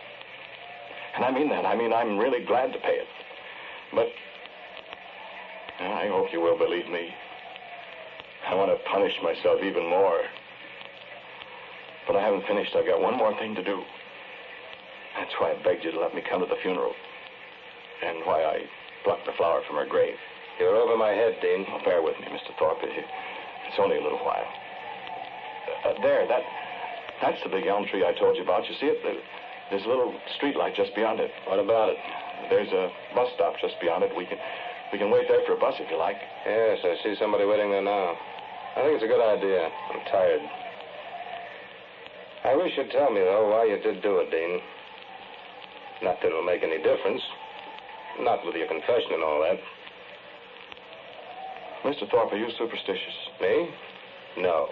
And 1.17 1.25
I 1.25 1.33
mean 1.33 1.49
that. 1.49 1.67
I 1.67 1.75
mean, 1.75 1.93
I'm 1.93 2.17
really 2.17 2.47
glad 2.47 2.73
to 2.73 2.79
pay 2.79 2.95
it. 2.95 3.09
But 3.93 4.07
I 5.81 6.07
hope 6.07 6.33
you 6.33 6.41
will 6.41 6.57
believe 6.57 6.87
me. 6.87 7.11
I 8.47 8.55
want 8.55 8.71
to 8.71 8.79
punish 8.89 9.15
myself 9.21 9.63
even 9.65 9.83
more. 9.91 10.21
But 12.07 12.15
I 12.15 12.23
haven't 12.23 12.47
finished. 12.47 12.71
I've 12.77 12.87
got 12.87 13.01
one 13.03 13.17
more 13.17 13.37
thing 13.41 13.57
to 13.57 13.65
do. 13.65 13.83
That's 15.19 15.35
why 15.41 15.59
I 15.59 15.63
begged 15.65 15.83
you 15.85 15.91
to 15.91 15.99
let 15.99 16.15
me 16.15 16.23
come 16.23 16.39
to 16.39 16.47
the 16.47 16.61
funeral. 16.63 16.95
And 18.07 18.19
why 18.27 18.45
I 18.45 18.63
plucked 19.03 19.27
the 19.27 19.35
flower 19.37 19.63
from 19.67 19.75
her 19.75 19.87
grave. 19.87 20.15
You're 20.61 20.77
over 20.77 20.97
my 20.97 21.11
head, 21.11 21.35
Dean. 21.43 21.67
Well, 21.67 21.83
bear 21.85 22.01
with 22.01 22.15
me, 22.21 22.29
Mr. 22.31 22.55
Thorpe. 22.61 22.79
It's 22.85 23.79
only 23.81 23.99
a 23.99 24.03
little 24.03 24.23
while. 24.23 24.47
Uh, 25.85 25.93
there, 26.01 26.27
that, 26.27 26.43
that's 27.21 27.39
the 27.45 27.51
big 27.51 27.67
elm 27.67 27.85
tree 27.87 28.05
I 28.05 28.17
told 28.19 28.37
you 28.37 28.43
about. 28.43 28.65
You 28.69 28.75
see 28.81 28.89
it? 28.89 28.99
There's 29.71 29.85
a 29.85 29.89
little 29.89 30.13
street 30.37 30.57
light 30.57 30.75
just 30.75 30.95
beyond 30.95 31.21
it. 31.21 31.31
What 31.47 31.61
about 31.61 31.91
it? 31.91 31.97
There's 32.49 32.73
a 32.73 32.89
bus 33.15 33.29
stop 33.37 33.55
just 33.61 33.75
beyond 33.81 34.05
it. 34.05 34.13
We 34.17 34.27
can, 34.27 34.39
we 34.93 34.99
can 34.99 35.11
wait 35.11 35.29
there 35.29 35.41
for 35.47 35.55
a 35.55 35.61
bus 35.61 35.75
if 35.79 35.91
you 35.91 35.99
like. 35.99 36.17
Yes, 36.47 36.79
I 36.85 36.97
see 37.03 37.15
somebody 37.21 37.45
waiting 37.45 37.71
there 37.71 37.85
now. 37.85 38.17
I 38.77 38.83
think 38.83 38.97
it's 38.97 39.05
a 39.05 39.13
good 39.13 39.23
idea. 39.23 39.69
I'm 39.93 40.01
tired. 40.11 40.43
I 42.45 42.57
wish 42.57 42.73
you'd 42.77 42.91
tell 42.91 43.11
me, 43.11 43.21
though, 43.21 43.49
why 43.49 43.65
you 43.65 43.81
did 43.81 44.03
do 44.03 44.21
it, 44.21 44.31
Dean. 44.31 44.61
Not 46.03 46.21
that 46.21 46.29
it'll 46.29 46.45
make 46.45 46.63
any 46.63 46.77
difference. 46.79 47.23
Not 48.21 48.45
with 48.45 48.55
your 48.57 48.69
confession 48.69 49.17
and 49.17 49.23
all 49.23 49.41
that. 49.41 49.59
Mr. 51.89 52.11
Thorpe, 52.11 52.33
are 52.33 52.37
you 52.37 52.49
superstitious? 52.59 53.17
Me? 53.41 53.69
No. 54.39 54.69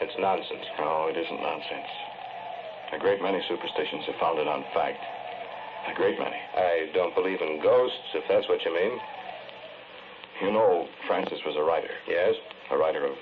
It's 0.00 0.14
nonsense. 0.18 0.66
No, 0.78 1.08
it 1.08 1.16
isn't 1.16 1.40
nonsense. 1.40 1.90
A 2.92 2.98
great 2.98 3.20
many 3.22 3.40
superstitions 3.48 4.04
are 4.08 4.18
founded 4.20 4.46
on 4.46 4.64
fact. 4.74 5.00
A 5.88 5.94
great 5.94 6.18
many. 6.18 6.36
I 6.56 6.90
don't 6.94 7.14
believe 7.14 7.40
in 7.40 7.60
ghosts, 7.62 8.12
if 8.14 8.24
that's 8.28 8.48
what 8.48 8.62
you 8.64 8.74
mean. 8.74 8.98
You 10.42 10.52
know, 10.52 10.86
Francis 11.06 11.40
was 11.46 11.56
a 11.56 11.62
writer, 11.62 11.90
Yes? 12.06 12.34
a 12.70 12.76
writer 12.76 13.06
of 13.06 13.14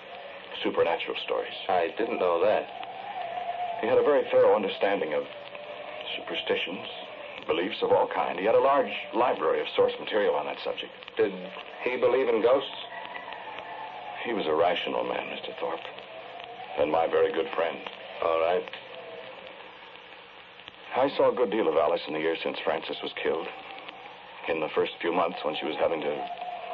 supernatural 0.62 1.16
stories. 1.25 1.52
I 1.69 1.95
didn't 1.99 2.19
know 2.19 2.40
that. 2.43 2.64
He 3.83 3.87
had 3.87 3.99
a 3.99 4.02
very 4.02 4.25
thorough 4.33 4.57
understanding 4.57 5.12
of 5.14 5.23
superstitions, 6.16 6.87
beliefs 7.47 7.76
of 7.83 7.93
all 7.93 8.09
kind. 8.09 8.38
He 8.38 8.47
had 8.47 8.54
a 8.54 8.61
large 8.61 8.90
library 9.14 9.61
of 9.61 9.66
source 9.76 9.93
material 10.00 10.35
on 10.35 10.47
that 10.47 10.57
subject. 10.64 10.90
Did 11.16 11.33
he 11.85 11.97
believe 11.99 12.28
in 12.28 12.40
ghosts? 12.43 12.78
He 14.25 14.33
was 14.33 14.47
a 14.47 14.54
rational 14.54 15.04
man, 15.04 15.28
Mr. 15.37 15.52
Thorpe, 15.61 15.85
and 16.78 16.90
my 16.90 17.07
very 17.07 17.33
good 17.33 17.47
friend. 17.54 17.78
All 18.25 18.40
right. 18.40 18.64
I 20.97 21.09
saw 21.16 21.33
a 21.33 21.35
good 21.35 21.50
deal 21.50 21.69
of 21.69 21.75
Alice 21.76 22.00
in 22.07 22.14
the 22.14 22.21
years 22.21 22.38
since 22.43 22.57
Francis 22.64 22.97
was 23.02 23.12
killed. 23.21 23.47
In 24.49 24.61
the 24.61 24.69
first 24.75 24.93
few 25.00 25.12
months, 25.12 25.38
when 25.45 25.57
she 25.59 25.66
was 25.66 25.76
having 25.78 26.00
to 26.00 26.14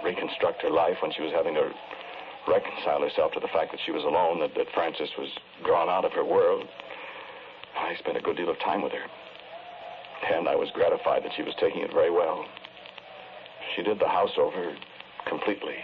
reconstruct 0.05 0.63
her 0.63 0.71
life, 0.71 0.97
when 1.01 1.13
she 1.13 1.23
was 1.23 1.33
having 1.33 1.55
to 1.55 1.71
reconcile 2.49 3.01
herself 3.01 3.33
to 3.33 3.41
the 3.41 3.49
fact 3.49 3.71
that 3.73 3.81
she 3.85 3.93
was 3.93 4.05
alone, 4.05 4.41
that, 4.41 4.55
that 4.57 4.67
Francis 4.75 5.11
was 5.19 5.29
gone 5.65 5.89
out 5.89 6.05
of 6.05 6.13
her 6.13 6.25
world, 6.25 6.65
I 7.77 7.95
spent 7.99 8.17
a 8.17 8.21
good 8.21 8.37
deal 8.37 8.51
of 8.51 8.59
time 8.61 8.83
with 8.83 8.93
her. 8.93 9.07
And 10.35 10.49
I 10.49 10.57
was 10.57 10.69
gratified 10.75 11.25
that 11.25 11.33
she 11.37 11.43
was 11.43 11.55
taking 11.61 11.83
it 11.83 11.93
very 11.93 12.11
well. 12.11 12.45
She 13.77 13.83
did 13.83 13.99
the 13.99 14.09
house 14.09 14.37
over 14.37 14.77
completely, 15.29 15.77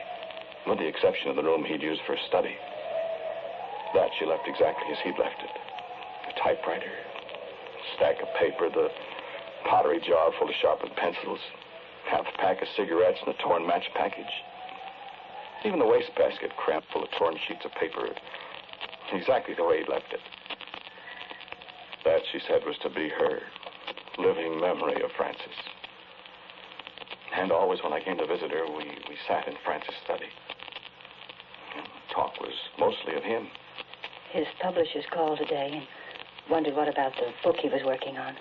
with 0.66 0.78
the 0.78 0.86
exception 0.86 1.30
of 1.30 1.36
the 1.36 1.42
room 1.42 1.64
he'd 1.64 1.82
used 1.82 2.02
for 2.06 2.16
study. 2.28 2.56
That 3.94 4.10
she 4.18 4.26
left 4.26 4.46
exactly 4.46 4.92
as 4.92 4.98
he'd 5.04 5.18
left 5.18 5.40
it. 5.40 5.54
A 6.28 6.40
typewriter, 6.42 6.92
stack 7.96 8.20
of 8.20 8.28
paper, 8.38 8.68
the 8.68 8.88
pottery 9.68 10.00
jar 10.00 10.32
full 10.38 10.48
of 10.48 10.54
sharpened 10.60 10.94
pencils, 10.96 11.40
half 12.10 12.26
a 12.26 12.38
pack 12.38 12.62
of 12.62 12.68
cigarettes, 12.76 13.18
and 13.24 13.34
a 13.34 13.38
torn 13.42 13.66
match 13.66 13.84
package. 13.94 14.32
Even 15.64 15.78
the 15.78 15.86
wastebasket 15.86 16.54
crammed 16.56 16.84
full 16.92 17.02
of 17.02 17.10
torn 17.18 17.36
sheets 17.48 17.64
of 17.64 17.72
paper, 17.72 18.08
exactly 19.12 19.54
the 19.54 19.64
way 19.64 19.82
he 19.82 19.90
left 19.90 20.12
it. 20.12 20.20
That, 22.04 22.20
she 22.30 22.38
said, 22.46 22.62
was 22.66 22.76
to 22.82 22.90
be 22.90 23.08
her 23.08 23.40
living 24.18 24.60
memory 24.60 25.02
of 25.02 25.10
Francis. 25.16 25.56
And 27.34 27.50
always 27.50 27.82
when 27.82 27.92
I 27.92 28.00
came 28.00 28.16
to 28.18 28.26
visit 28.26 28.50
her, 28.50 28.66
we, 28.66 28.84
we 29.08 29.16
sat 29.26 29.48
in 29.48 29.54
Francis' 29.64 29.94
study. 30.04 30.30
And 31.76 31.84
the 31.84 32.14
talk 32.14 32.40
was 32.40 32.54
mostly 32.78 33.14
of 33.14 33.22
him. 33.22 33.48
His 34.32 34.46
publishers 34.60 35.04
called 35.12 35.38
today 35.38 35.70
and 35.72 35.86
wondered 36.50 36.74
what 36.74 36.88
about 36.88 37.12
the 37.14 37.32
book 37.42 37.56
he 37.60 37.68
was 37.68 37.80
working 37.84 38.16
on. 38.16 38.34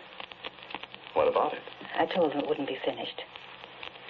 What 1.13 1.27
about 1.27 1.53
it? 1.53 1.61
I 1.97 2.05
told 2.05 2.33
him 2.33 2.41
it 2.41 2.47
wouldn't 2.47 2.67
be 2.67 2.77
finished. 2.83 3.21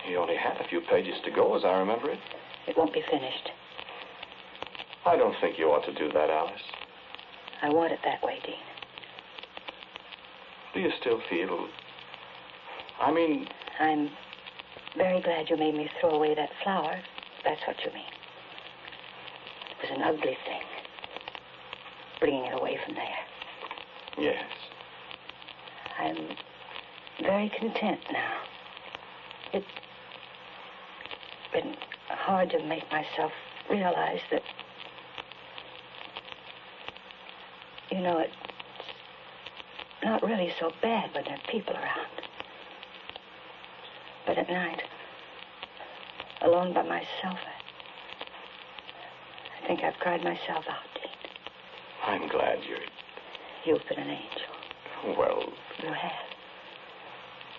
He 0.06 0.16
only 0.16 0.36
had 0.36 0.58
a 0.58 0.68
few 0.68 0.82
pages 0.82 1.16
to 1.26 1.32
go, 1.32 1.56
as 1.56 1.64
I 1.64 1.78
remember 1.78 2.10
it. 2.10 2.20
It 2.68 2.78
won't 2.78 2.94
be 2.94 3.04
finished. 3.10 3.52
I 5.06 5.16
don't 5.16 5.36
think 5.40 5.60
you 5.60 5.68
ought 5.68 5.86
to 5.86 5.94
do 5.94 6.12
that, 6.14 6.30
Alice. 6.30 6.62
I 7.62 7.70
want 7.70 7.94
it 7.94 8.00
that 8.04 8.24
way, 8.24 8.40
Dean. 8.46 8.56
Do 10.74 10.80
you 10.82 10.92
still 11.00 11.22
feel. 11.30 11.68
I 13.00 13.12
mean, 13.12 13.48
I'm 13.80 14.10
very 14.98 15.22
glad 15.22 15.50
you 15.50 15.58
made 15.58 15.76
me 15.76 15.90
throw 16.00 16.12
away 16.12 16.36
that 16.36 16.50
flower. 16.64 17.00
That's 17.44 17.62
what 17.68 17.78
you 17.86 17.92
mean. 17.94 18.04
It 19.72 19.90
was 19.90 19.92
an 19.98 20.04
ugly 20.04 20.38
thing. 20.46 20.75
Bringing 22.20 22.46
it 22.46 22.54
away 22.54 22.78
from 22.86 22.96
there. 22.96 23.20
yes. 24.18 24.44
I'm 25.98 26.18
very 27.22 27.50
content 27.50 28.00
now. 28.12 28.42
It's 29.54 29.66
been 31.54 31.76
hard 32.10 32.50
to 32.52 32.64
make 32.66 32.90
myself 32.92 33.32
realize 33.70 34.20
that. 34.32 34.44
You 37.92 38.02
know, 38.02 38.18
it's 38.20 38.34
not 40.04 40.24
really 40.24 40.52
so 40.60 40.72
bad 40.82 41.14
when 41.14 41.24
there 41.26 41.36
are 41.36 41.52
people 41.52 41.76
around. 41.76 42.08
But 44.26 44.38
at 44.38 44.50
night, 44.50 44.82
alone 46.42 46.74
by 46.74 46.82
myself, 46.84 47.06
I, 47.24 47.56
I 49.64 49.68
think 49.68 49.84
I've 49.84 49.98
cried 50.00 50.24
myself 50.24 50.66
out. 50.68 50.95
I'm 52.06 52.28
glad 52.28 52.60
you're. 52.68 52.78
You've 53.66 53.88
been 53.90 54.00
an 54.00 54.10
angel. 54.10 55.16
Well, 55.18 55.52
You 55.84 55.90
have. 55.92 56.12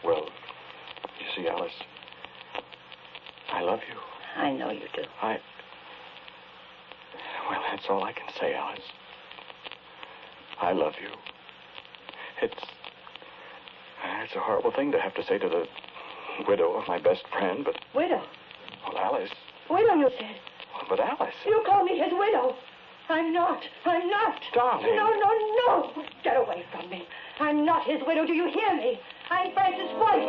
well, 0.05 0.29
you 1.21 1.27
see, 1.35 1.49
Alice, 1.49 1.73
I 3.53 3.61
love 3.63 3.81
you. 3.89 3.99
I 4.41 4.53
know 4.53 4.71
you 4.71 4.87
do. 4.95 5.03
I. 5.23 5.39
Well, 7.51 7.61
that's 7.71 7.87
all 7.89 8.03
I 8.05 8.13
can 8.13 8.27
say, 8.41 8.55
Alice. 8.55 8.81
I 10.61 10.73
love 10.73 10.95
you. 11.01 11.09
It's. 12.43 12.63
It's 14.25 14.35
a 14.35 14.41
horrible 14.41 14.73
thing 14.73 14.91
to 14.93 15.01
have 15.01 15.15
to 15.15 15.25
say 15.25 15.39
to 15.39 15.49
the 15.49 15.67
widow 16.49 16.73
of 16.75 16.89
my 16.89 16.99
best 16.99 17.27
friend, 17.29 17.65
but. 17.65 17.77
Widow. 17.95 18.23
Well, 18.87 18.99
Alice. 18.99 19.31
Widow, 19.71 19.95
you 19.95 20.11
said. 20.19 20.37
But 20.89 21.01
Alice. 21.01 21.35
You 21.47 21.63
call 21.67 21.85
me 21.85 21.99
his 21.99 22.13
widow. 22.13 22.57
I'm 23.09 23.33
not. 23.33 23.63
I'm 23.85 24.09
not. 24.09 24.41
Darling. 24.53 24.97
No, 24.97 25.07
no, 25.07 25.31
no. 25.69 26.05
Get 26.25 26.37
away 26.37 26.65
from 26.73 26.91
me. 26.91 27.07
I'm 27.39 27.65
not 27.65 27.87
his 27.87 28.01
widow. 28.07 28.27
Do 28.27 28.33
you 28.33 28.51
hear 28.51 28.77
me? 28.77 28.99
I'm 29.31 29.53
Francis' 29.53 29.95
wife. 29.95 30.27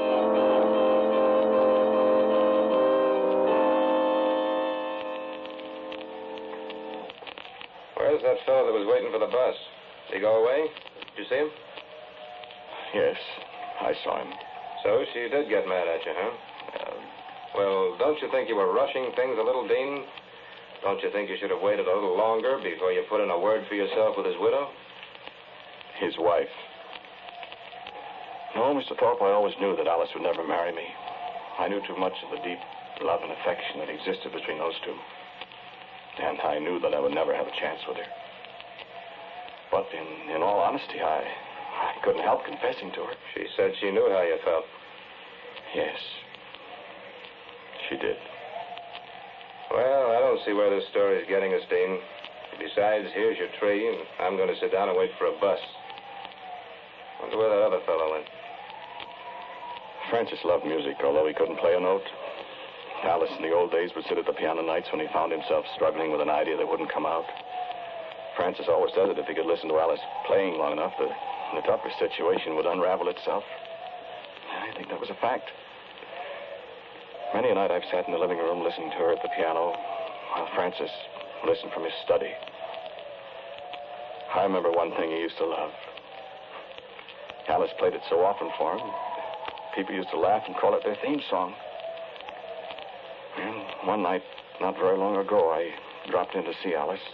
Where's 7.98 8.22
that 8.22 8.46
fellow 8.46 8.68
that 8.68 8.74
was 8.74 8.88
waiting 8.88 9.12
for 9.12 9.20
the 9.20 9.32
bus? 9.32 9.56
Did 10.10 10.16
he 10.16 10.22
go 10.22 10.44
away? 10.44 10.68
Did 11.16 11.24
you 11.24 11.30
see 11.30 11.36
him? 11.36 11.50
Yes, 12.94 13.18
I 13.82 13.94
saw 14.04 14.22
him. 14.22 14.34
So 14.84 15.04
she 15.14 15.28
did 15.30 15.50
get 15.50 15.68
mad 15.68 15.88
at 15.88 16.06
you, 16.06 16.14
huh? 16.16 16.32
Uh, 16.78 16.94
well, 17.58 17.98
don't 17.98 18.22
you 18.22 18.30
think 18.30 18.48
you 18.50 18.56
were 18.56 18.72
rushing 18.72 19.12
things 19.16 19.38
a 19.40 19.44
little, 19.44 19.68
Dean? 19.68 20.06
Don't 20.84 21.02
you 21.02 21.12
think 21.12 21.30
you 21.30 21.38
should 21.40 21.50
have 21.50 21.62
waited 21.62 21.88
a 21.88 21.94
little 21.94 22.18
longer 22.18 22.60
before 22.62 22.92
you 22.92 23.04
put 23.10 23.22
in 23.22 23.30
a 23.30 23.40
word 23.40 23.66
for 23.68 23.76
yourself 23.76 24.16
with 24.16 24.26
his 24.26 24.36
widow? 24.40 24.70
His 26.00 26.14
wife. 26.20 26.54
No, 28.56 28.74
Mr. 28.74 28.98
Thorpe, 28.98 29.22
I 29.22 29.32
always 29.34 29.56
knew 29.60 29.76
that 29.76 29.88
Alice 29.88 30.10
would 30.14 30.24
never 30.24 30.46
marry 30.46 30.74
me. 30.74 30.86
I 31.60 31.68
knew 31.68 31.82
too 31.88 31.98
much 31.98 32.14
of 32.24 32.32
the 32.32 32.44
deep 32.44 32.60
love 33.02 33.22
and 33.22 33.32
affection 33.32 33.80
that 33.80 33.90
existed 33.90 34.32
between 34.34 34.58
those 34.58 34.78
two. 34.86 34.96
And 36.22 36.40
I 36.42 36.60
knew 36.60 36.80
that 36.80 36.94
I 36.94 37.00
would 37.00 37.14
never 37.14 37.36
have 37.36 37.48
a 37.48 37.60
chance 37.60 37.82
with 37.88 37.98
her. 37.98 38.10
But 39.72 39.86
in, 39.94 40.36
in 40.36 40.42
all 40.42 40.60
honesty, 40.60 41.02
I, 41.02 41.22
I 41.22 41.94
couldn't 42.04 42.24
help 42.24 42.46
confessing 42.46 42.92
to 42.94 43.02
her. 43.02 43.14
She 43.36 43.46
said 43.56 43.74
she 43.82 43.92
knew 43.92 44.08
how 44.10 44.22
you 44.22 44.38
felt. 44.44 44.66
Yes, 45.76 45.98
she 47.90 47.98
did. 47.98 48.18
Well, 49.72 50.12
I 50.16 50.20
don't 50.20 50.40
see 50.46 50.54
where 50.54 50.70
this 50.70 50.88
story's 50.92 51.28
getting 51.28 51.54
us, 51.54 51.62
Dean. 51.70 52.00
Besides, 52.58 53.08
here's 53.14 53.38
your 53.38 53.52
tree, 53.60 53.88
and 53.88 53.98
I'm 54.20 54.38
going 54.38 54.48
to 54.48 54.60
sit 54.60 54.72
down 54.72 54.90
and 54.90 54.98
wait 54.98 55.12
for 55.20 55.28
a 55.28 55.36
bus. 55.40 55.60
Wonder 57.22 57.38
where 57.38 57.50
that 57.50 57.66
other 57.68 57.82
fellow 57.86 58.12
went. 58.12 58.26
Francis 60.10 60.40
loved 60.46 60.66
music, 60.66 60.96
although 61.04 61.28
he 61.28 61.34
couldn't 61.34 61.60
play 61.60 61.76
a 61.76 61.80
note. 61.80 62.06
Alice 63.04 63.30
in 63.36 63.44
the 63.44 63.54
old 63.54 63.72
days 63.72 63.92
would 63.96 64.06
sit 64.08 64.18
at 64.18 64.26
the 64.26 64.34
piano 64.34 64.62
nights 64.64 64.88
when 64.92 65.02
he 65.02 65.14
found 65.14 65.32
himself 65.32 65.66
struggling 65.76 66.12
with 66.12 66.22
an 66.22 66.30
idea 66.30 66.58
that 66.58 66.68
wouldn't 66.68 66.92
come 66.92 67.06
out. 67.06 67.26
Francis 68.36 68.66
always 68.70 68.94
said 68.96 69.10
that 69.10 69.20
if 69.20 69.28
he 69.28 69.36
could 69.36 69.46
listen 69.46 69.70
to 69.70 69.78
Alice 69.78 70.00
playing 70.26 70.58
long 70.58 70.72
enough, 70.72 70.94
the, 70.98 71.10
the 71.56 71.62
tougher 71.68 71.92
situation 72.00 72.56
would 72.56 72.66
unravel 72.66 73.10
itself. 73.10 73.44
I 74.50 74.74
think 74.76 74.90
that 74.90 75.00
was 75.00 75.10
a 75.10 75.20
fact. 75.22 75.50
Many 77.38 77.52
a 77.52 77.54
night 77.54 77.70
I've 77.70 77.86
sat 77.92 78.08
in 78.08 78.14
the 78.14 78.18
living 78.18 78.40
room 78.40 78.64
listening 78.64 78.90
to 78.90 78.98
her 78.98 79.14
at 79.14 79.22
the 79.22 79.30
piano 79.38 79.72
while 80.34 80.50
Francis 80.56 80.90
listened 81.46 81.72
from 81.72 81.84
his 81.84 81.94
study. 82.04 82.34
I 84.34 84.42
remember 84.42 84.72
one 84.72 84.90
thing 84.98 85.12
he 85.12 85.20
used 85.20 85.38
to 85.38 85.46
love. 85.46 85.70
Alice 87.48 87.70
played 87.78 87.94
it 87.94 88.02
so 88.10 88.26
often 88.26 88.50
for 88.58 88.80
him. 88.80 88.90
People 89.76 89.94
used 89.94 90.10
to 90.10 90.20
laugh 90.20 90.42
and 90.48 90.58
call 90.58 90.74
it 90.74 90.82
their 90.84 90.98
theme 91.06 91.22
song. 91.30 91.54
And 93.38 93.88
one 93.88 94.02
night, 94.02 94.24
not 94.60 94.74
very 94.74 94.98
long 94.98 95.18
ago, 95.18 95.52
I 95.52 95.70
dropped 96.10 96.34
in 96.34 96.44
to 96.44 96.54
see 96.64 96.74
Alice. 96.74 97.06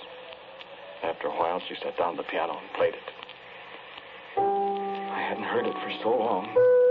After 1.03 1.27
a 1.27 1.36
while, 1.36 1.62
she 1.67 1.75
sat 1.83 1.97
down 1.97 2.12
at 2.12 2.23
the 2.23 2.31
piano 2.31 2.53
and 2.53 2.73
played 2.77 2.93
it. 2.93 3.09
I 4.39 5.19
hadn't 5.19 5.43
heard 5.43 5.67
it 5.67 5.73
for 5.73 5.91
so 6.01 6.15
long. 6.15 6.82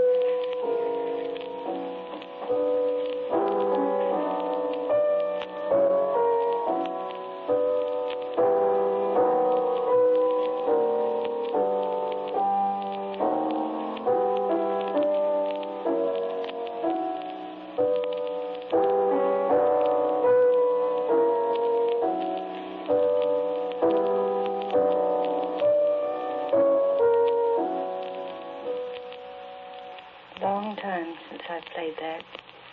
Time 31.03 31.13
since 31.29 31.41
I've 31.49 31.65
played 31.73 31.93
that, 31.99 32.23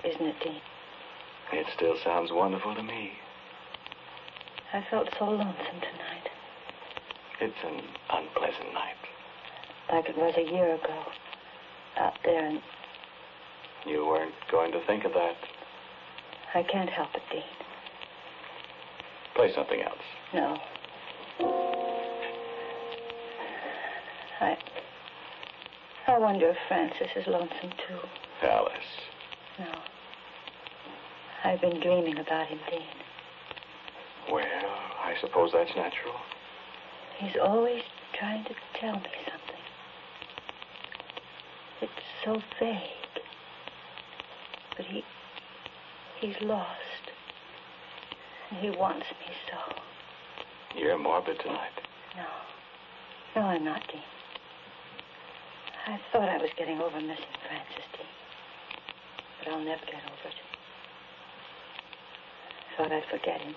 isn't 0.05 0.27
it, 0.27 0.37
Dean? 0.43 0.61
It 1.53 1.67
still 1.77 1.97
sounds 2.05 2.31
wonderful 2.33 2.75
to 2.75 2.83
me. 2.83 3.13
I 4.73 4.85
felt 4.91 5.09
so 5.19 5.25
lonesome 5.25 5.81
tonight. 5.81 6.29
It's 7.41 7.55
an 7.65 7.81
unpleasant 8.11 8.73
night. 8.73 8.95
Like 9.93 10.09
it 10.09 10.17
was 10.17 10.35
a 10.37 10.53
year 10.53 10.75
ago. 10.75 11.03
Out 11.99 12.15
there, 12.25 12.47
and 12.47 12.61
You 13.85 14.07
weren't 14.07 14.35
going 14.51 14.71
to 14.73 14.81
think 14.87 15.05
of 15.05 15.13
that. 15.13 15.35
I 16.55 16.63
can't 16.63 16.89
help 16.89 17.09
it, 17.15 17.23
Dean. 17.33 17.43
Play 19.35 19.53
something 19.55 19.81
else. 19.81 19.99
No. 20.33 20.57
I. 24.41 24.57
I 26.21 26.23
wonder 26.23 26.51
if 26.51 26.57
Francis 26.69 27.09
is 27.17 27.27
lonesome 27.27 27.71
too. 27.89 28.47
Alice. 28.47 28.75
No. 29.59 29.73
I've 31.45 31.63
been 31.63 31.81
dreaming 31.81 32.19
about 32.19 32.47
him, 32.47 32.59
Dean. 32.71 32.83
Well, 34.31 34.45
I 34.45 35.15
suppose 35.19 35.53
that's 35.55 35.71
natural. 35.71 36.15
He's 37.17 37.37
always 37.43 37.81
trying 38.19 38.45
to 38.45 38.55
tell 38.79 38.97
me 38.97 39.09
something. 39.31 39.63
It's 41.81 41.93
so 42.23 42.43
vague. 42.61 43.23
But 44.77 44.85
he. 44.85 45.03
he's 46.21 46.37
lost. 46.43 46.69
And 48.51 48.61
he 48.61 48.69
wants 48.79 49.07
me 49.27 49.35
so. 49.51 50.79
You're 50.79 50.99
morbid 50.99 51.41
tonight. 51.41 51.81
No. 52.15 53.41
No, 53.41 53.47
I'm 53.47 53.65
not, 53.65 53.81
Dean. 53.91 54.03
I 55.87 55.99
thought 56.13 56.29
I 56.29 56.37
was 56.39 56.51
getting 56.57 56.81
over 56.81 57.01
missing 57.01 57.35
Francis, 57.47 57.87
Dean. 57.97 58.07
But 59.39 59.53
I'll 59.53 59.65
never 59.65 59.85
get 59.87 60.03
over 60.05 60.29
it. 60.29 60.35
Thought 62.77 62.93
I'd 62.93 63.05
forget 63.11 63.41
him. 63.41 63.55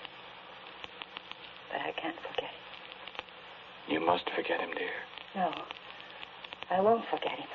But 1.71 1.81
I 1.81 1.91
can't 1.99 2.15
forget 2.15 2.49
him. 2.49 2.63
You 3.93 3.99
must 3.99 4.29
forget 4.35 4.59
him, 4.59 4.69
dear. 4.75 4.95
No. 5.35 5.51
I 6.71 6.79
won't 6.79 7.05
forget 7.09 7.37
him. 7.37 7.47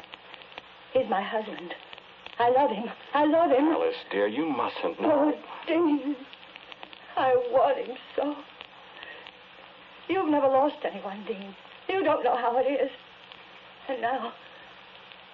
He's 0.93 1.09
my 1.09 1.23
husband. 1.23 1.75
I 2.39 2.51
love 2.51 2.71
him. 2.71 2.89
I 3.15 3.25
love 3.25 3.51
him. 3.51 3.65
Alice, 3.67 3.97
dear, 4.11 4.29
you 4.29 4.47
mustn't 4.47 5.01
know. 5.01 5.35
Oh. 5.35 5.67
Dean. 5.67 6.17
I 7.17 7.35
want 7.51 7.79
him 7.79 7.97
so. 8.15 8.37
You've 10.09 10.31
never 10.31 10.47
lost 10.47 10.77
anyone, 10.85 11.25
Dean. 11.27 11.55
You 11.89 12.05
don't 12.05 12.23
know 12.23 12.37
how 12.37 12.57
it 12.59 12.67
is. 12.71 12.91
And 13.89 14.01
now, 14.01 14.33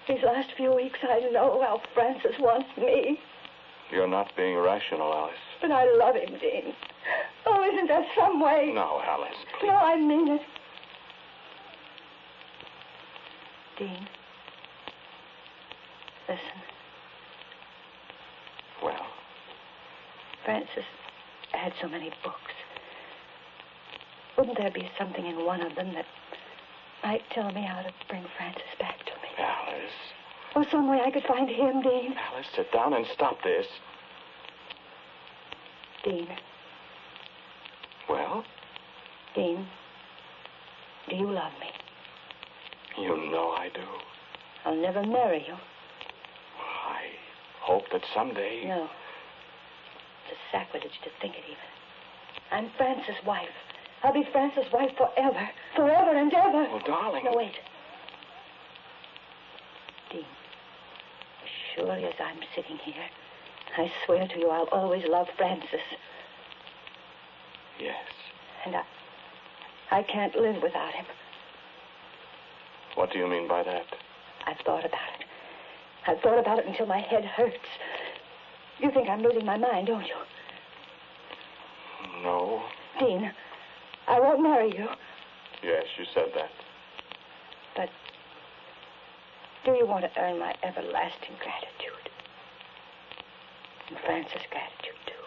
these 0.07 0.23
last 0.23 0.49
few 0.55 0.73
weeks, 0.73 0.99
I 1.03 1.19
know 1.31 1.61
how 1.61 1.81
Francis 1.93 2.35
wants 2.39 2.69
me. 2.77 3.19
You're 3.91 4.07
not 4.07 4.31
being 4.35 4.57
rational, 4.57 5.13
Alice. 5.13 5.33
But 5.61 5.71
I 5.71 5.85
love 5.97 6.15
him, 6.15 6.37
Dean. 6.39 6.73
Oh, 7.45 7.63
isn't 7.71 7.87
there 7.87 8.05
some 8.17 8.39
way? 8.39 8.71
No, 8.73 9.01
Alice, 9.05 9.35
please. 9.59 9.67
No, 9.67 9.75
I 9.75 9.95
mean 9.97 10.27
it. 10.29 10.41
Dean. 13.77 14.07
Listen, 16.27 16.61
Well, 18.83 19.05
Francis 20.43 20.85
had 21.51 21.73
so 21.81 21.87
many 21.87 22.11
books. 22.23 22.51
Wouldn't 24.37 24.57
there 24.57 24.71
be 24.71 24.89
something 24.97 25.25
in 25.25 25.45
one 25.45 25.61
of 25.61 25.75
them 25.75 25.93
that 25.93 26.05
might 27.03 27.21
tell 27.31 27.51
me 27.51 27.61
how 27.61 27.81
to 27.83 27.91
bring 28.09 28.25
Francis 28.37 28.63
back? 28.79 29.04
Alice. 29.37 29.91
Oh, 30.55 30.65
some 30.71 30.89
way 30.89 31.01
I 31.05 31.11
could 31.11 31.23
find 31.23 31.49
him, 31.49 31.81
Dean? 31.81 32.15
Alice, 32.33 32.47
sit 32.55 32.71
down 32.71 32.93
and 32.93 33.05
stop 33.13 33.41
this. 33.43 33.65
Dean. 36.03 36.27
Well, 38.09 38.43
Dean. 39.35 39.67
Do 41.09 41.15
you 41.15 41.31
love 41.31 41.51
me? 41.59 41.67
you 42.97 43.29
know 43.31 43.51
I 43.51 43.69
do. 43.73 43.81
I'll 44.63 44.75
never 44.75 45.03
marry 45.03 45.43
you. 45.45 45.53
I 45.53 47.01
hope 47.61 47.83
that 47.91 48.01
someday. 48.13 48.63
No. 48.65 48.83
It's 50.25 50.37
a 50.39 50.57
sacrilege 50.57 50.97
to 51.03 51.09
think 51.21 51.35
it 51.35 51.43
even. 51.45 51.57
I'm 52.51 52.71
Francis' 52.77 53.15
wife. 53.25 53.49
I'll 54.03 54.13
be 54.13 54.23
Francis' 54.31 54.65
wife 54.71 54.91
forever. 54.97 55.49
Forever 55.75 56.17
and 56.17 56.33
ever. 56.33 56.63
Well, 56.71 56.81
darling. 56.85 57.25
No, 57.25 57.35
wait. 57.35 57.53
Dean, 60.11 60.25
as 61.79 61.84
surely 61.95 62.07
as 62.07 62.19
I'm 62.19 62.39
sitting 62.55 62.77
here, 62.77 63.03
I 63.77 63.91
swear 64.05 64.27
to 64.27 64.39
you 64.39 64.49
I'll 64.49 64.69
always 64.71 65.03
love 65.07 65.27
Francis. 65.37 65.81
Yes. 67.79 67.95
And 68.65 68.75
I, 68.75 68.83
I 69.91 70.03
can't 70.03 70.35
live 70.35 70.61
without 70.61 70.93
him. 70.93 71.05
What 72.95 73.11
do 73.11 73.19
you 73.19 73.27
mean 73.27 73.47
by 73.47 73.63
that? 73.63 73.85
I've 74.47 74.57
thought 74.65 74.85
about 74.85 75.19
it. 75.19 75.25
I've 76.07 76.19
thought 76.21 76.39
about 76.39 76.59
it 76.59 76.67
until 76.67 76.85
my 76.85 76.99
head 76.99 77.25
hurts. 77.25 77.57
You 78.79 78.91
think 78.91 79.09
I'm 79.09 79.21
losing 79.21 79.45
my 79.45 79.57
mind, 79.57 79.87
don't 79.87 80.05
you? 80.05 80.15
No. 82.23 82.63
Dean, 82.99 83.31
I 84.07 84.19
won't 84.19 84.41
marry 84.41 84.69
you. 84.75 84.87
Yes, 85.63 85.85
you 85.97 86.05
said 86.13 86.31
that. 86.35 86.51
Do 89.65 89.71
you 89.71 89.87
want 89.87 90.03
to 90.05 90.11
earn 90.21 90.39
my 90.39 90.53
everlasting 90.63 91.35
gratitude? 91.41 92.05
And 93.89 93.97
Francis' 94.05 94.43
gratitude, 94.51 94.99
too. 95.07 95.23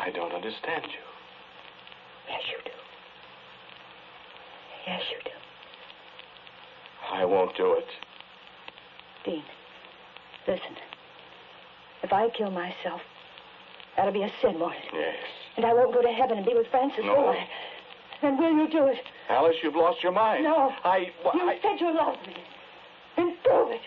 I 0.00 0.10
don't 0.10 0.32
understand 0.32 0.84
you. 0.84 1.04
Yes, 2.28 2.42
you 2.50 2.58
do. 2.64 2.70
Yes, 4.86 5.02
you 5.10 5.18
do. 5.24 5.30
I 7.12 7.24
won't 7.24 7.56
do 7.56 7.74
it. 7.74 7.86
Dean, 9.24 9.42
listen. 10.46 10.76
If 12.02 12.12
I 12.12 12.28
kill 12.30 12.50
myself, 12.50 13.00
that'll 13.96 14.12
be 14.12 14.22
a 14.22 14.30
sin, 14.40 14.58
won't 14.58 14.74
it? 14.74 14.80
Yes. 14.94 15.16
And 15.56 15.66
I 15.66 15.74
won't 15.74 15.92
go 15.92 16.00
to 16.00 16.08
heaven 16.08 16.38
and 16.38 16.46
be 16.46 16.54
with 16.54 16.68
Francis, 16.68 17.04
No. 17.04 17.14
will 17.14 17.28
I? 17.30 17.48
Then 18.22 18.38
will 18.38 18.52
you 18.54 18.68
do 18.70 18.86
it? 18.86 18.98
Alice, 19.28 19.56
you've 19.62 19.74
lost 19.74 20.02
your 20.02 20.12
mind. 20.12 20.44
No. 20.44 20.72
I. 20.84 21.10
wh- 21.24 21.34
You 21.34 21.50
I- 21.50 21.58
said 21.60 21.80
you 21.80 21.92
loved 21.92 22.24
me. 22.26 22.34
Then 23.20 23.36
prove 23.44 23.70
it. 23.70 23.82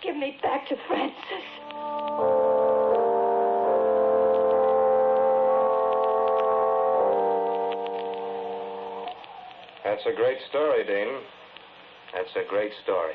Give 0.00 0.16
me 0.16 0.38
back 0.42 0.68
to 0.68 0.76
Francis. 0.86 1.46
That's 9.82 10.06
a 10.06 10.14
great 10.14 10.38
story, 10.50 10.84
Dean. 10.86 11.18
That's 12.14 12.30
a 12.36 12.48
great 12.48 12.70
story. 12.84 13.14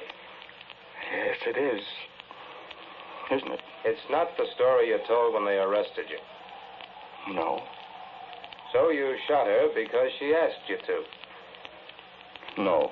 Yes, 1.14 1.38
it 1.48 1.58
is. 1.58 1.82
Isn't 3.32 3.54
it? 3.54 3.62
It's 3.86 4.12
not 4.12 4.28
the 4.38 4.48
story 4.56 4.90
you 4.90 4.98
told 5.08 5.36
when 5.36 5.46
they 5.46 5.56
arrested 5.56 6.08
you. 6.10 7.34
No. 7.34 7.62
So 8.74 8.90
you 8.90 9.16
shot 9.26 9.48
her 9.48 9.70
because 9.74 10.10
she 10.20 10.36
asked 10.36 10.68
you 10.68 10.78
to. 10.86 12.62
No. 12.62 12.92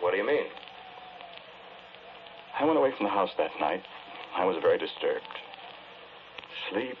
What 0.00 0.10
do 0.10 0.16
you 0.16 0.26
mean? 0.26 0.46
I 2.62 2.64
went 2.64 2.78
away 2.78 2.92
from 2.96 3.06
the 3.06 3.10
house 3.10 3.30
that 3.38 3.50
night. 3.58 3.82
I 4.36 4.44
was 4.44 4.54
very 4.62 4.78
disturbed. 4.78 5.26
Sleep? 6.70 6.96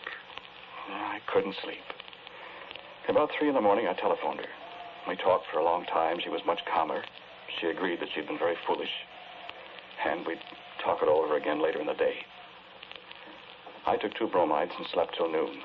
I 0.90 1.18
couldn't 1.32 1.54
sleep. 1.62 1.86
About 3.08 3.30
three 3.38 3.46
in 3.48 3.54
the 3.54 3.60
morning, 3.60 3.86
I 3.86 3.94
telephoned 3.94 4.40
her. 4.40 4.50
We 5.08 5.14
talked 5.14 5.44
for 5.52 5.60
a 5.60 5.64
long 5.64 5.84
time. 5.84 6.18
She 6.20 6.30
was 6.30 6.40
much 6.44 6.58
calmer. 6.66 7.04
She 7.60 7.68
agreed 7.68 8.00
that 8.00 8.08
she'd 8.12 8.26
been 8.26 8.40
very 8.40 8.56
foolish. 8.66 8.90
And 10.04 10.26
we'd 10.26 10.42
talk 10.84 10.98
it 11.00 11.08
over 11.08 11.36
again 11.36 11.62
later 11.62 11.80
in 11.80 11.86
the 11.86 11.94
day. 11.94 12.16
I 13.86 13.96
took 13.98 14.14
two 14.18 14.26
bromides 14.26 14.72
and 14.76 14.86
slept 14.92 15.14
till 15.16 15.30
noon. 15.30 15.62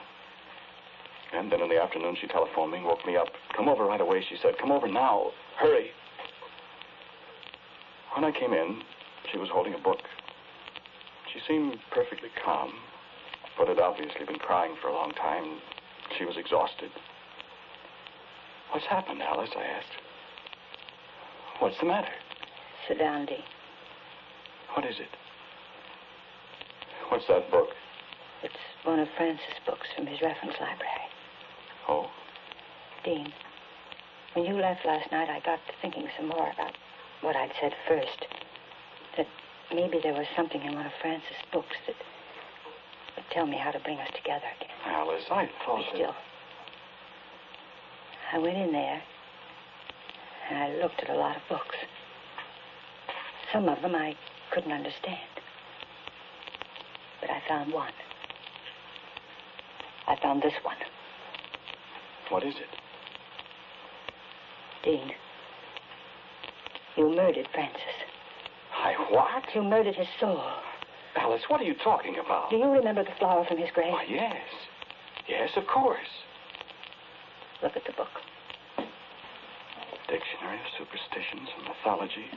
And 1.33 1.51
then 1.51 1.61
in 1.61 1.69
the 1.69 1.81
afternoon, 1.81 2.17
she 2.21 2.27
telephoned 2.27 2.71
me 2.71 2.77
and 2.77 2.85
woke 2.85 3.03
me 3.07 3.17
up. 3.17 3.29
Come 3.55 3.67
over 3.67 3.85
right 3.85 4.01
away, 4.01 4.23
she 4.29 4.37
said. 4.43 4.59
Come 4.61 4.71
over 4.71 4.87
now. 4.87 5.31
Hurry. 5.57 5.89
When 8.13 8.23
I 8.23 8.31
came 8.31 8.53
in, 8.53 8.83
she 9.31 9.37
was 9.37 9.49
holding 9.49 9.73
a 9.73 9.79
book. 9.79 9.99
She 11.33 11.39
seemed 11.47 11.79
perfectly 11.91 12.29
calm, 12.43 12.73
but 13.57 13.67
had 13.67 13.79
obviously 13.79 14.25
been 14.25 14.39
crying 14.39 14.75
for 14.81 14.87
a 14.87 14.93
long 14.93 15.11
time. 15.11 15.59
She 16.17 16.25
was 16.25 16.37
exhausted. 16.37 16.91
What's 18.71 18.85
happened, 18.85 19.21
Alice? 19.21 19.49
I 19.55 19.63
asked. 19.63 19.97
What's 21.59 21.77
the 21.79 21.85
matter? 21.85 22.11
Sit 22.87 22.99
down, 22.99 23.25
Dean. 23.25 23.43
What 24.73 24.85
is 24.85 24.95
it? 24.99 25.09
What's 27.09 27.27
that 27.27 27.49
book? 27.49 27.69
It's 28.43 28.53
one 28.83 28.99
of 28.99 29.07
Francis' 29.17 29.59
books 29.65 29.87
from 29.95 30.05
his 30.05 30.21
reference 30.21 30.55
library. 30.59 31.07
Oh, 31.89 32.09
Dean, 33.03 33.33
when 34.33 34.45
you 34.45 34.55
left 34.55 34.85
last 34.85 35.11
night, 35.11 35.29
I 35.29 35.39
got 35.39 35.59
to 35.67 35.73
thinking 35.81 36.07
some 36.17 36.27
more 36.27 36.51
about 36.51 36.73
what 37.21 37.35
I'd 37.35 37.51
said 37.59 37.73
first. 37.87 38.25
Maybe 39.73 39.99
there 40.01 40.13
was 40.13 40.25
something 40.35 40.61
in 40.63 40.75
one 40.75 40.85
of 40.85 40.91
Francis' 41.01 41.43
books 41.51 41.75
that 41.87 41.95
would 43.15 43.25
tell 43.31 43.45
me 43.45 43.57
how 43.57 43.71
to 43.71 43.79
bring 43.79 43.99
us 43.99 44.09
together 44.15 44.45
again. 44.59 44.75
Alice, 44.85 45.23
I 45.29 45.49
thought. 45.65 45.77
Be 45.77 45.85
still. 45.93 46.15
I 48.33 48.39
went 48.39 48.57
in 48.57 48.71
there 48.71 49.01
and 50.49 50.57
I 50.57 50.81
looked 50.81 51.01
at 51.01 51.09
a 51.09 51.15
lot 51.15 51.35
of 51.35 51.41
books. 51.49 51.75
Some 53.51 53.67
of 53.67 53.81
them 53.81 53.95
I 53.95 54.15
couldn't 54.51 54.71
understand. 54.71 55.19
But 57.21 57.29
I 57.29 57.41
found 57.47 57.73
one. 57.73 57.93
I 60.07 60.15
found 60.21 60.41
this 60.41 60.53
one. 60.63 60.77
What 62.29 62.43
is 62.43 62.55
it? 62.55 62.77
Dean, 64.83 65.11
you 66.95 67.09
murdered 67.09 67.47
Francis. 67.53 68.06
I 68.87 68.93
what? 69.11 69.43
You 69.53 69.63
murdered 69.63 69.95
his 69.95 70.07
soul. 70.17 70.41
Alice, 71.17 71.41
what 71.49 71.59
are 71.59 71.65
you 71.65 71.75
talking 71.83 72.15
about? 72.23 72.49
Do 72.49 72.55
you 72.55 72.69
remember 72.71 73.03
the 73.03 73.11
flower 73.19 73.43
from 73.45 73.57
his 73.57 73.69
grave? 73.73 73.91
Why, 73.91 74.05
yes. 74.09 74.35
Yes, 75.27 75.49
of 75.57 75.67
course. 75.67 76.07
Look 77.61 77.75
at 77.75 77.83
the 77.85 77.91
book. 77.91 78.07
Dictionary 80.07 80.55
of 80.55 80.67
Superstitions 80.77 81.49
and 81.57 81.67
Mythology. 81.67 82.31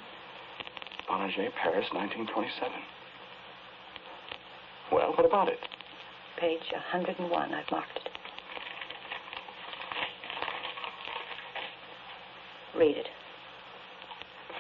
Bonneget, 1.07 1.55
Paris, 1.63 1.87
1927. 1.93 2.73
Well, 4.91 5.13
what 5.15 5.25
about 5.25 5.49
it? 5.49 5.61
Page 6.41 6.67
101. 6.73 7.55
I've 7.55 7.71
marked 7.71 7.97
it. 7.97 8.09
Read 12.77 12.97
it. 12.97 13.09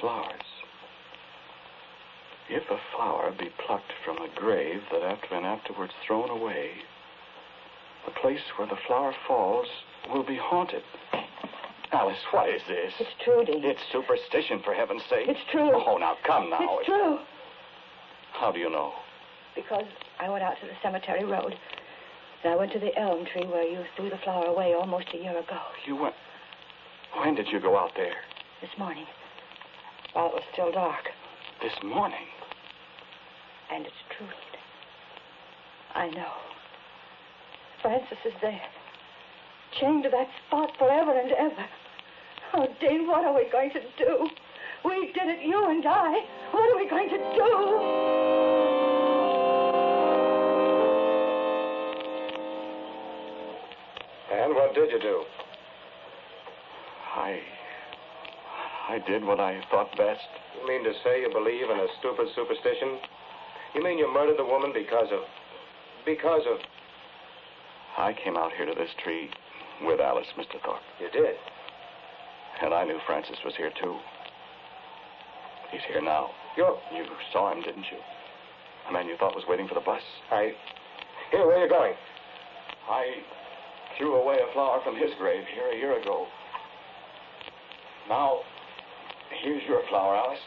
Flowers. 0.01 0.40
If 2.53 2.69
a 2.69 2.81
flower 2.97 3.31
be 3.31 3.49
plucked 3.65 3.93
from 4.05 4.19
a 4.19 4.29
grave 4.35 4.83
that 4.91 5.03
after 5.03 5.37
and 5.37 5.47
afterwards 5.47 5.93
thrown 6.05 6.31
away, 6.31 6.71
the 8.05 8.11
place 8.11 8.41
where 8.57 8.67
the 8.67 8.79
flower 8.89 9.15
falls 9.29 9.69
will 10.13 10.25
be 10.25 10.37
haunted. 10.37 10.83
Alice, 11.93 12.19
what 12.33 12.49
is 12.49 12.61
this? 12.67 12.93
It's 12.99 13.15
true, 13.23 13.45
Dean. 13.45 13.65
It's 13.65 13.81
superstition, 13.93 14.63
for 14.65 14.75
heaven's 14.75 15.03
sake. 15.09 15.29
It's 15.29 15.41
true. 15.53 15.71
Oh, 15.73 15.97
now, 15.99 16.17
come 16.27 16.51
now. 16.51 16.59
It's 16.61 16.87
true. 16.87 17.19
How 18.33 18.51
do 18.51 18.59
you 18.59 18.69
know? 18.69 18.95
Because 19.55 19.87
I 20.19 20.29
went 20.29 20.43
out 20.43 20.55
to 20.61 20.67
the 20.67 20.75
cemetery 20.83 21.25
road. 21.25 21.55
And 22.43 22.53
I 22.53 22.57
went 22.57 22.73
to 22.73 22.81
the 22.81 22.99
elm 22.99 23.27
tree 23.27 23.47
where 23.47 23.63
you 23.63 23.85
threw 23.95 24.11
the 24.11 24.19
flower 24.25 24.47
away 24.47 24.75
almost 24.75 25.07
a 25.15 25.19
year 25.19 25.39
ago. 25.39 25.61
You 25.87 25.95
went. 25.95 26.15
When 27.23 27.37
did 27.37 27.47
you 27.47 27.61
go 27.61 27.79
out 27.79 27.93
there? 27.95 28.17
This 28.61 28.71
morning. 28.77 29.07
While 30.15 30.27
it 30.27 30.35
was 30.35 30.43
still 30.53 30.73
dark. 30.73 31.11
This 31.63 31.75
morning. 31.85 32.27
And 33.73 33.87
it's 33.87 33.95
true. 34.17 34.27
I 35.95 36.09
know. 36.11 36.33
Francis 37.83 38.19
is 38.25 38.33
there. 38.43 38.61
Chained 39.81 40.03
to 40.05 40.11
that 40.11 40.29
spot 40.47 40.71
forever 40.79 41.13
and 41.19 41.33
ever. 41.33 41.67
Oh, 42.55 42.67
Dane, 42.81 43.07
what 43.07 43.25
are 43.25 43.35
we 43.35 43.49
going 43.51 43.71
to 43.71 43.81
do? 43.97 44.29
We 44.85 45.13
did 45.13 45.29
it, 45.29 45.47
you 45.47 45.71
and 45.71 45.85
I. 45.87 46.21
What 46.51 46.71
are 46.71 46.77
we 46.77 46.89
going 46.89 47.09
to 47.11 47.17
do? 47.17 47.51
And 54.33 54.55
what 54.55 54.75
did 54.75 54.91
you 54.91 54.99
do? 54.99 55.23
I. 57.15 57.41
I 58.89 58.99
did 59.07 59.25
what 59.25 59.39
I 59.39 59.61
thought 59.71 59.97
best. 59.97 60.27
You 60.61 60.67
mean 60.67 60.83
to 60.83 60.93
say 61.05 61.21
you 61.21 61.31
believe 61.33 61.71
in 61.71 61.79
a 61.79 61.87
stupid 62.01 62.27
superstition? 62.35 62.99
You 63.75 63.83
mean 63.85 63.99
you 63.99 64.13
murdered 64.13 64.39
the 64.39 64.45
woman 64.45 64.73
because 64.75 65.09
of. 65.13 65.21
because 66.05 66.43
of. 66.51 66.59
I 67.99 68.13
came 68.13 68.37
out 68.37 68.53
here 68.57 68.67
to 68.67 68.75
this 68.75 68.91
tree 69.03 69.31
with 69.83 70.01
Alice, 70.01 70.27
Mr. 70.39 70.61
Thorpe. 70.65 70.83
You 71.01 71.11
did? 71.11 71.37
And 72.63 72.75
I 72.75 72.85
knew 72.85 72.99
Francis 73.07 73.37
was 73.45 73.55
here, 73.57 73.71
too. 73.81 73.97
He's 75.71 75.81
here 75.89 76.03
now. 76.03 76.31
You're. 76.57 76.79
You 76.95 77.05
saw 77.33 77.53
him, 77.53 77.63
didn't 77.63 77.87
you? 77.91 77.99
The 78.87 78.93
man 78.93 79.07
you 79.07 79.17
thought 79.19 79.35
was 79.35 79.45
waiting 79.49 79.69
for 79.69 79.75
the 79.75 79.81
bus. 79.81 80.03
I. 80.31 80.53
Here, 81.31 81.47
where 81.47 81.59
are 81.59 81.65
you 81.65 81.71
going? 81.71 81.93
I 82.91 83.05
threw 83.97 84.17
away 84.17 84.37
a 84.37 84.53
flower 84.53 84.81
from 84.83 84.97
his 84.97 85.11
grave 85.19 85.45
here 85.55 85.71
a 85.73 85.77
year 85.77 86.01
ago. 86.01 86.27
Now, 88.09 88.41
here's 89.43 89.63
your 89.69 89.83
flower, 89.89 90.17
Alice. 90.17 90.39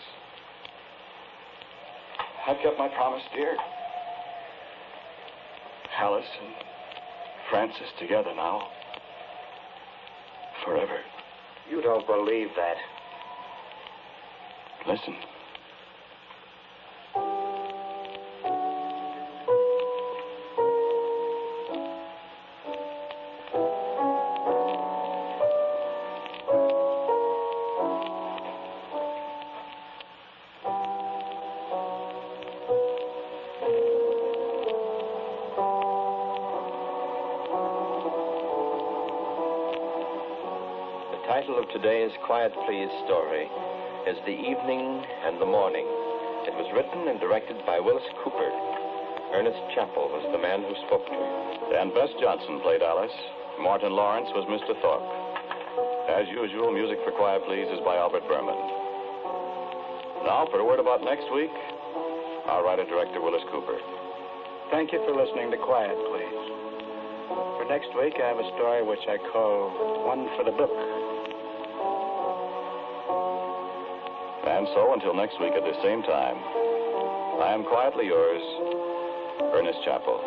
I've 2.46 2.58
kept 2.62 2.78
my 2.78 2.90
promise, 2.90 3.24
dear. 3.34 3.56
Alice 5.98 6.26
and 6.42 6.54
Francis 7.50 7.88
together 8.00 8.32
now. 8.36 8.68
Forever. 10.66 11.00
You 11.70 11.82
don't 11.82 12.06
believe 12.06 12.50
that. 12.58 12.76
Listen. 14.86 15.16
Title 41.44 41.60
of 41.60 41.68
today's 41.76 42.16
Quiet 42.24 42.56
Please 42.64 42.88
story 43.04 43.52
is 44.08 44.16
The 44.24 44.32
Evening 44.32 45.04
and 45.28 45.36
the 45.44 45.50
Morning. 45.52 45.84
It 46.48 46.56
was 46.56 46.72
written 46.72 47.12
and 47.12 47.20
directed 47.20 47.60
by 47.68 47.84
Willis 47.84 48.08
Cooper. 48.24 48.48
Ernest 49.36 49.60
Chappell 49.76 50.08
was 50.08 50.24
the 50.32 50.40
man 50.40 50.64
who 50.64 50.72
spoke 50.88 51.04
to 51.04 51.12
you. 51.12 51.28
Dan 51.68 51.92
Bess 51.92 52.16
Johnson 52.24 52.64
played 52.64 52.80
Alice. 52.80 53.12
Martin 53.60 53.92
Lawrence 53.92 54.32
was 54.32 54.48
Mr. 54.48 54.72
Thorpe. 54.80 55.04
As 56.16 56.32
usual, 56.32 56.72
music 56.72 57.04
for 57.04 57.12
Quiet 57.12 57.44
Please 57.44 57.68
is 57.68 57.84
by 57.84 58.00
Albert 58.00 58.24
Buhrman. 58.24 58.56
Now, 60.24 60.48
for 60.48 60.64
a 60.64 60.66
word 60.66 60.80
about 60.80 61.04
next 61.04 61.28
week, 61.36 61.52
our 62.48 62.64
writer-director 62.64 63.20
Willis 63.20 63.44
Cooper. 63.52 63.84
Thank 64.72 64.96
you 64.96 65.04
for 65.04 65.12
listening 65.12 65.52
to 65.52 65.60
Quiet, 65.60 66.00
Please. 66.08 66.40
For 67.60 67.68
next 67.68 67.92
week, 68.00 68.16
I 68.16 68.32
have 68.32 68.40
a 68.40 68.48
story 68.56 68.80
which 68.80 69.04
I 69.12 69.20
call 69.36 70.08
One 70.08 70.32
for 70.40 70.48
the 70.48 70.56
Book. 70.56 70.72
And 74.64 74.72
so, 74.76 74.94
until 74.94 75.14
next 75.14 75.42
week 75.42 75.52
at 75.52 75.64
the 75.68 75.76
same 75.84 76.02
time, 76.04 76.40
I 77.44 77.52
am 77.52 77.66
quietly 77.66 78.06
yours, 78.06 78.42
Ernest 79.52 79.78
Chappell. 79.84 80.24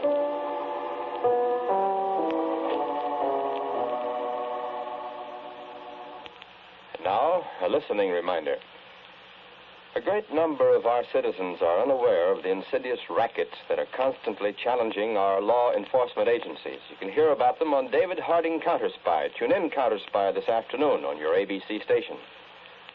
Now, 7.03 7.49
a 7.65 7.69
listening 7.71 8.11
reminder. 8.11 8.57
A 9.97 10.03
great 10.03 10.31
number 10.31 10.77
of 10.77 10.85
our 10.85 11.05
citizens 11.15 11.57
are 11.63 11.81
unaware 11.81 12.31
of 12.31 12.43
the 12.43 12.51
insidious 12.51 13.01
rackets 13.09 13.57
that 13.71 13.79
are 13.79 13.89
constantly 13.97 14.55
challenging 14.63 15.17
our 15.17 15.41
law 15.41 15.73
enforcement 15.73 16.29
agencies. 16.29 16.85
You 16.91 16.97
can 17.01 17.11
hear 17.11 17.33
about 17.33 17.59
them 17.59 17.73
on 17.73 17.91
David 17.91 18.19
Harding 18.19 18.61
Counterspy. 18.61 19.31
Tune 19.39 19.53
in 19.53 19.71
Counterspy 19.71 20.35
this 20.35 20.51
afternoon 20.51 21.07
on 21.07 21.17
your 21.17 21.33
ABC 21.33 21.83
station. 21.83 22.19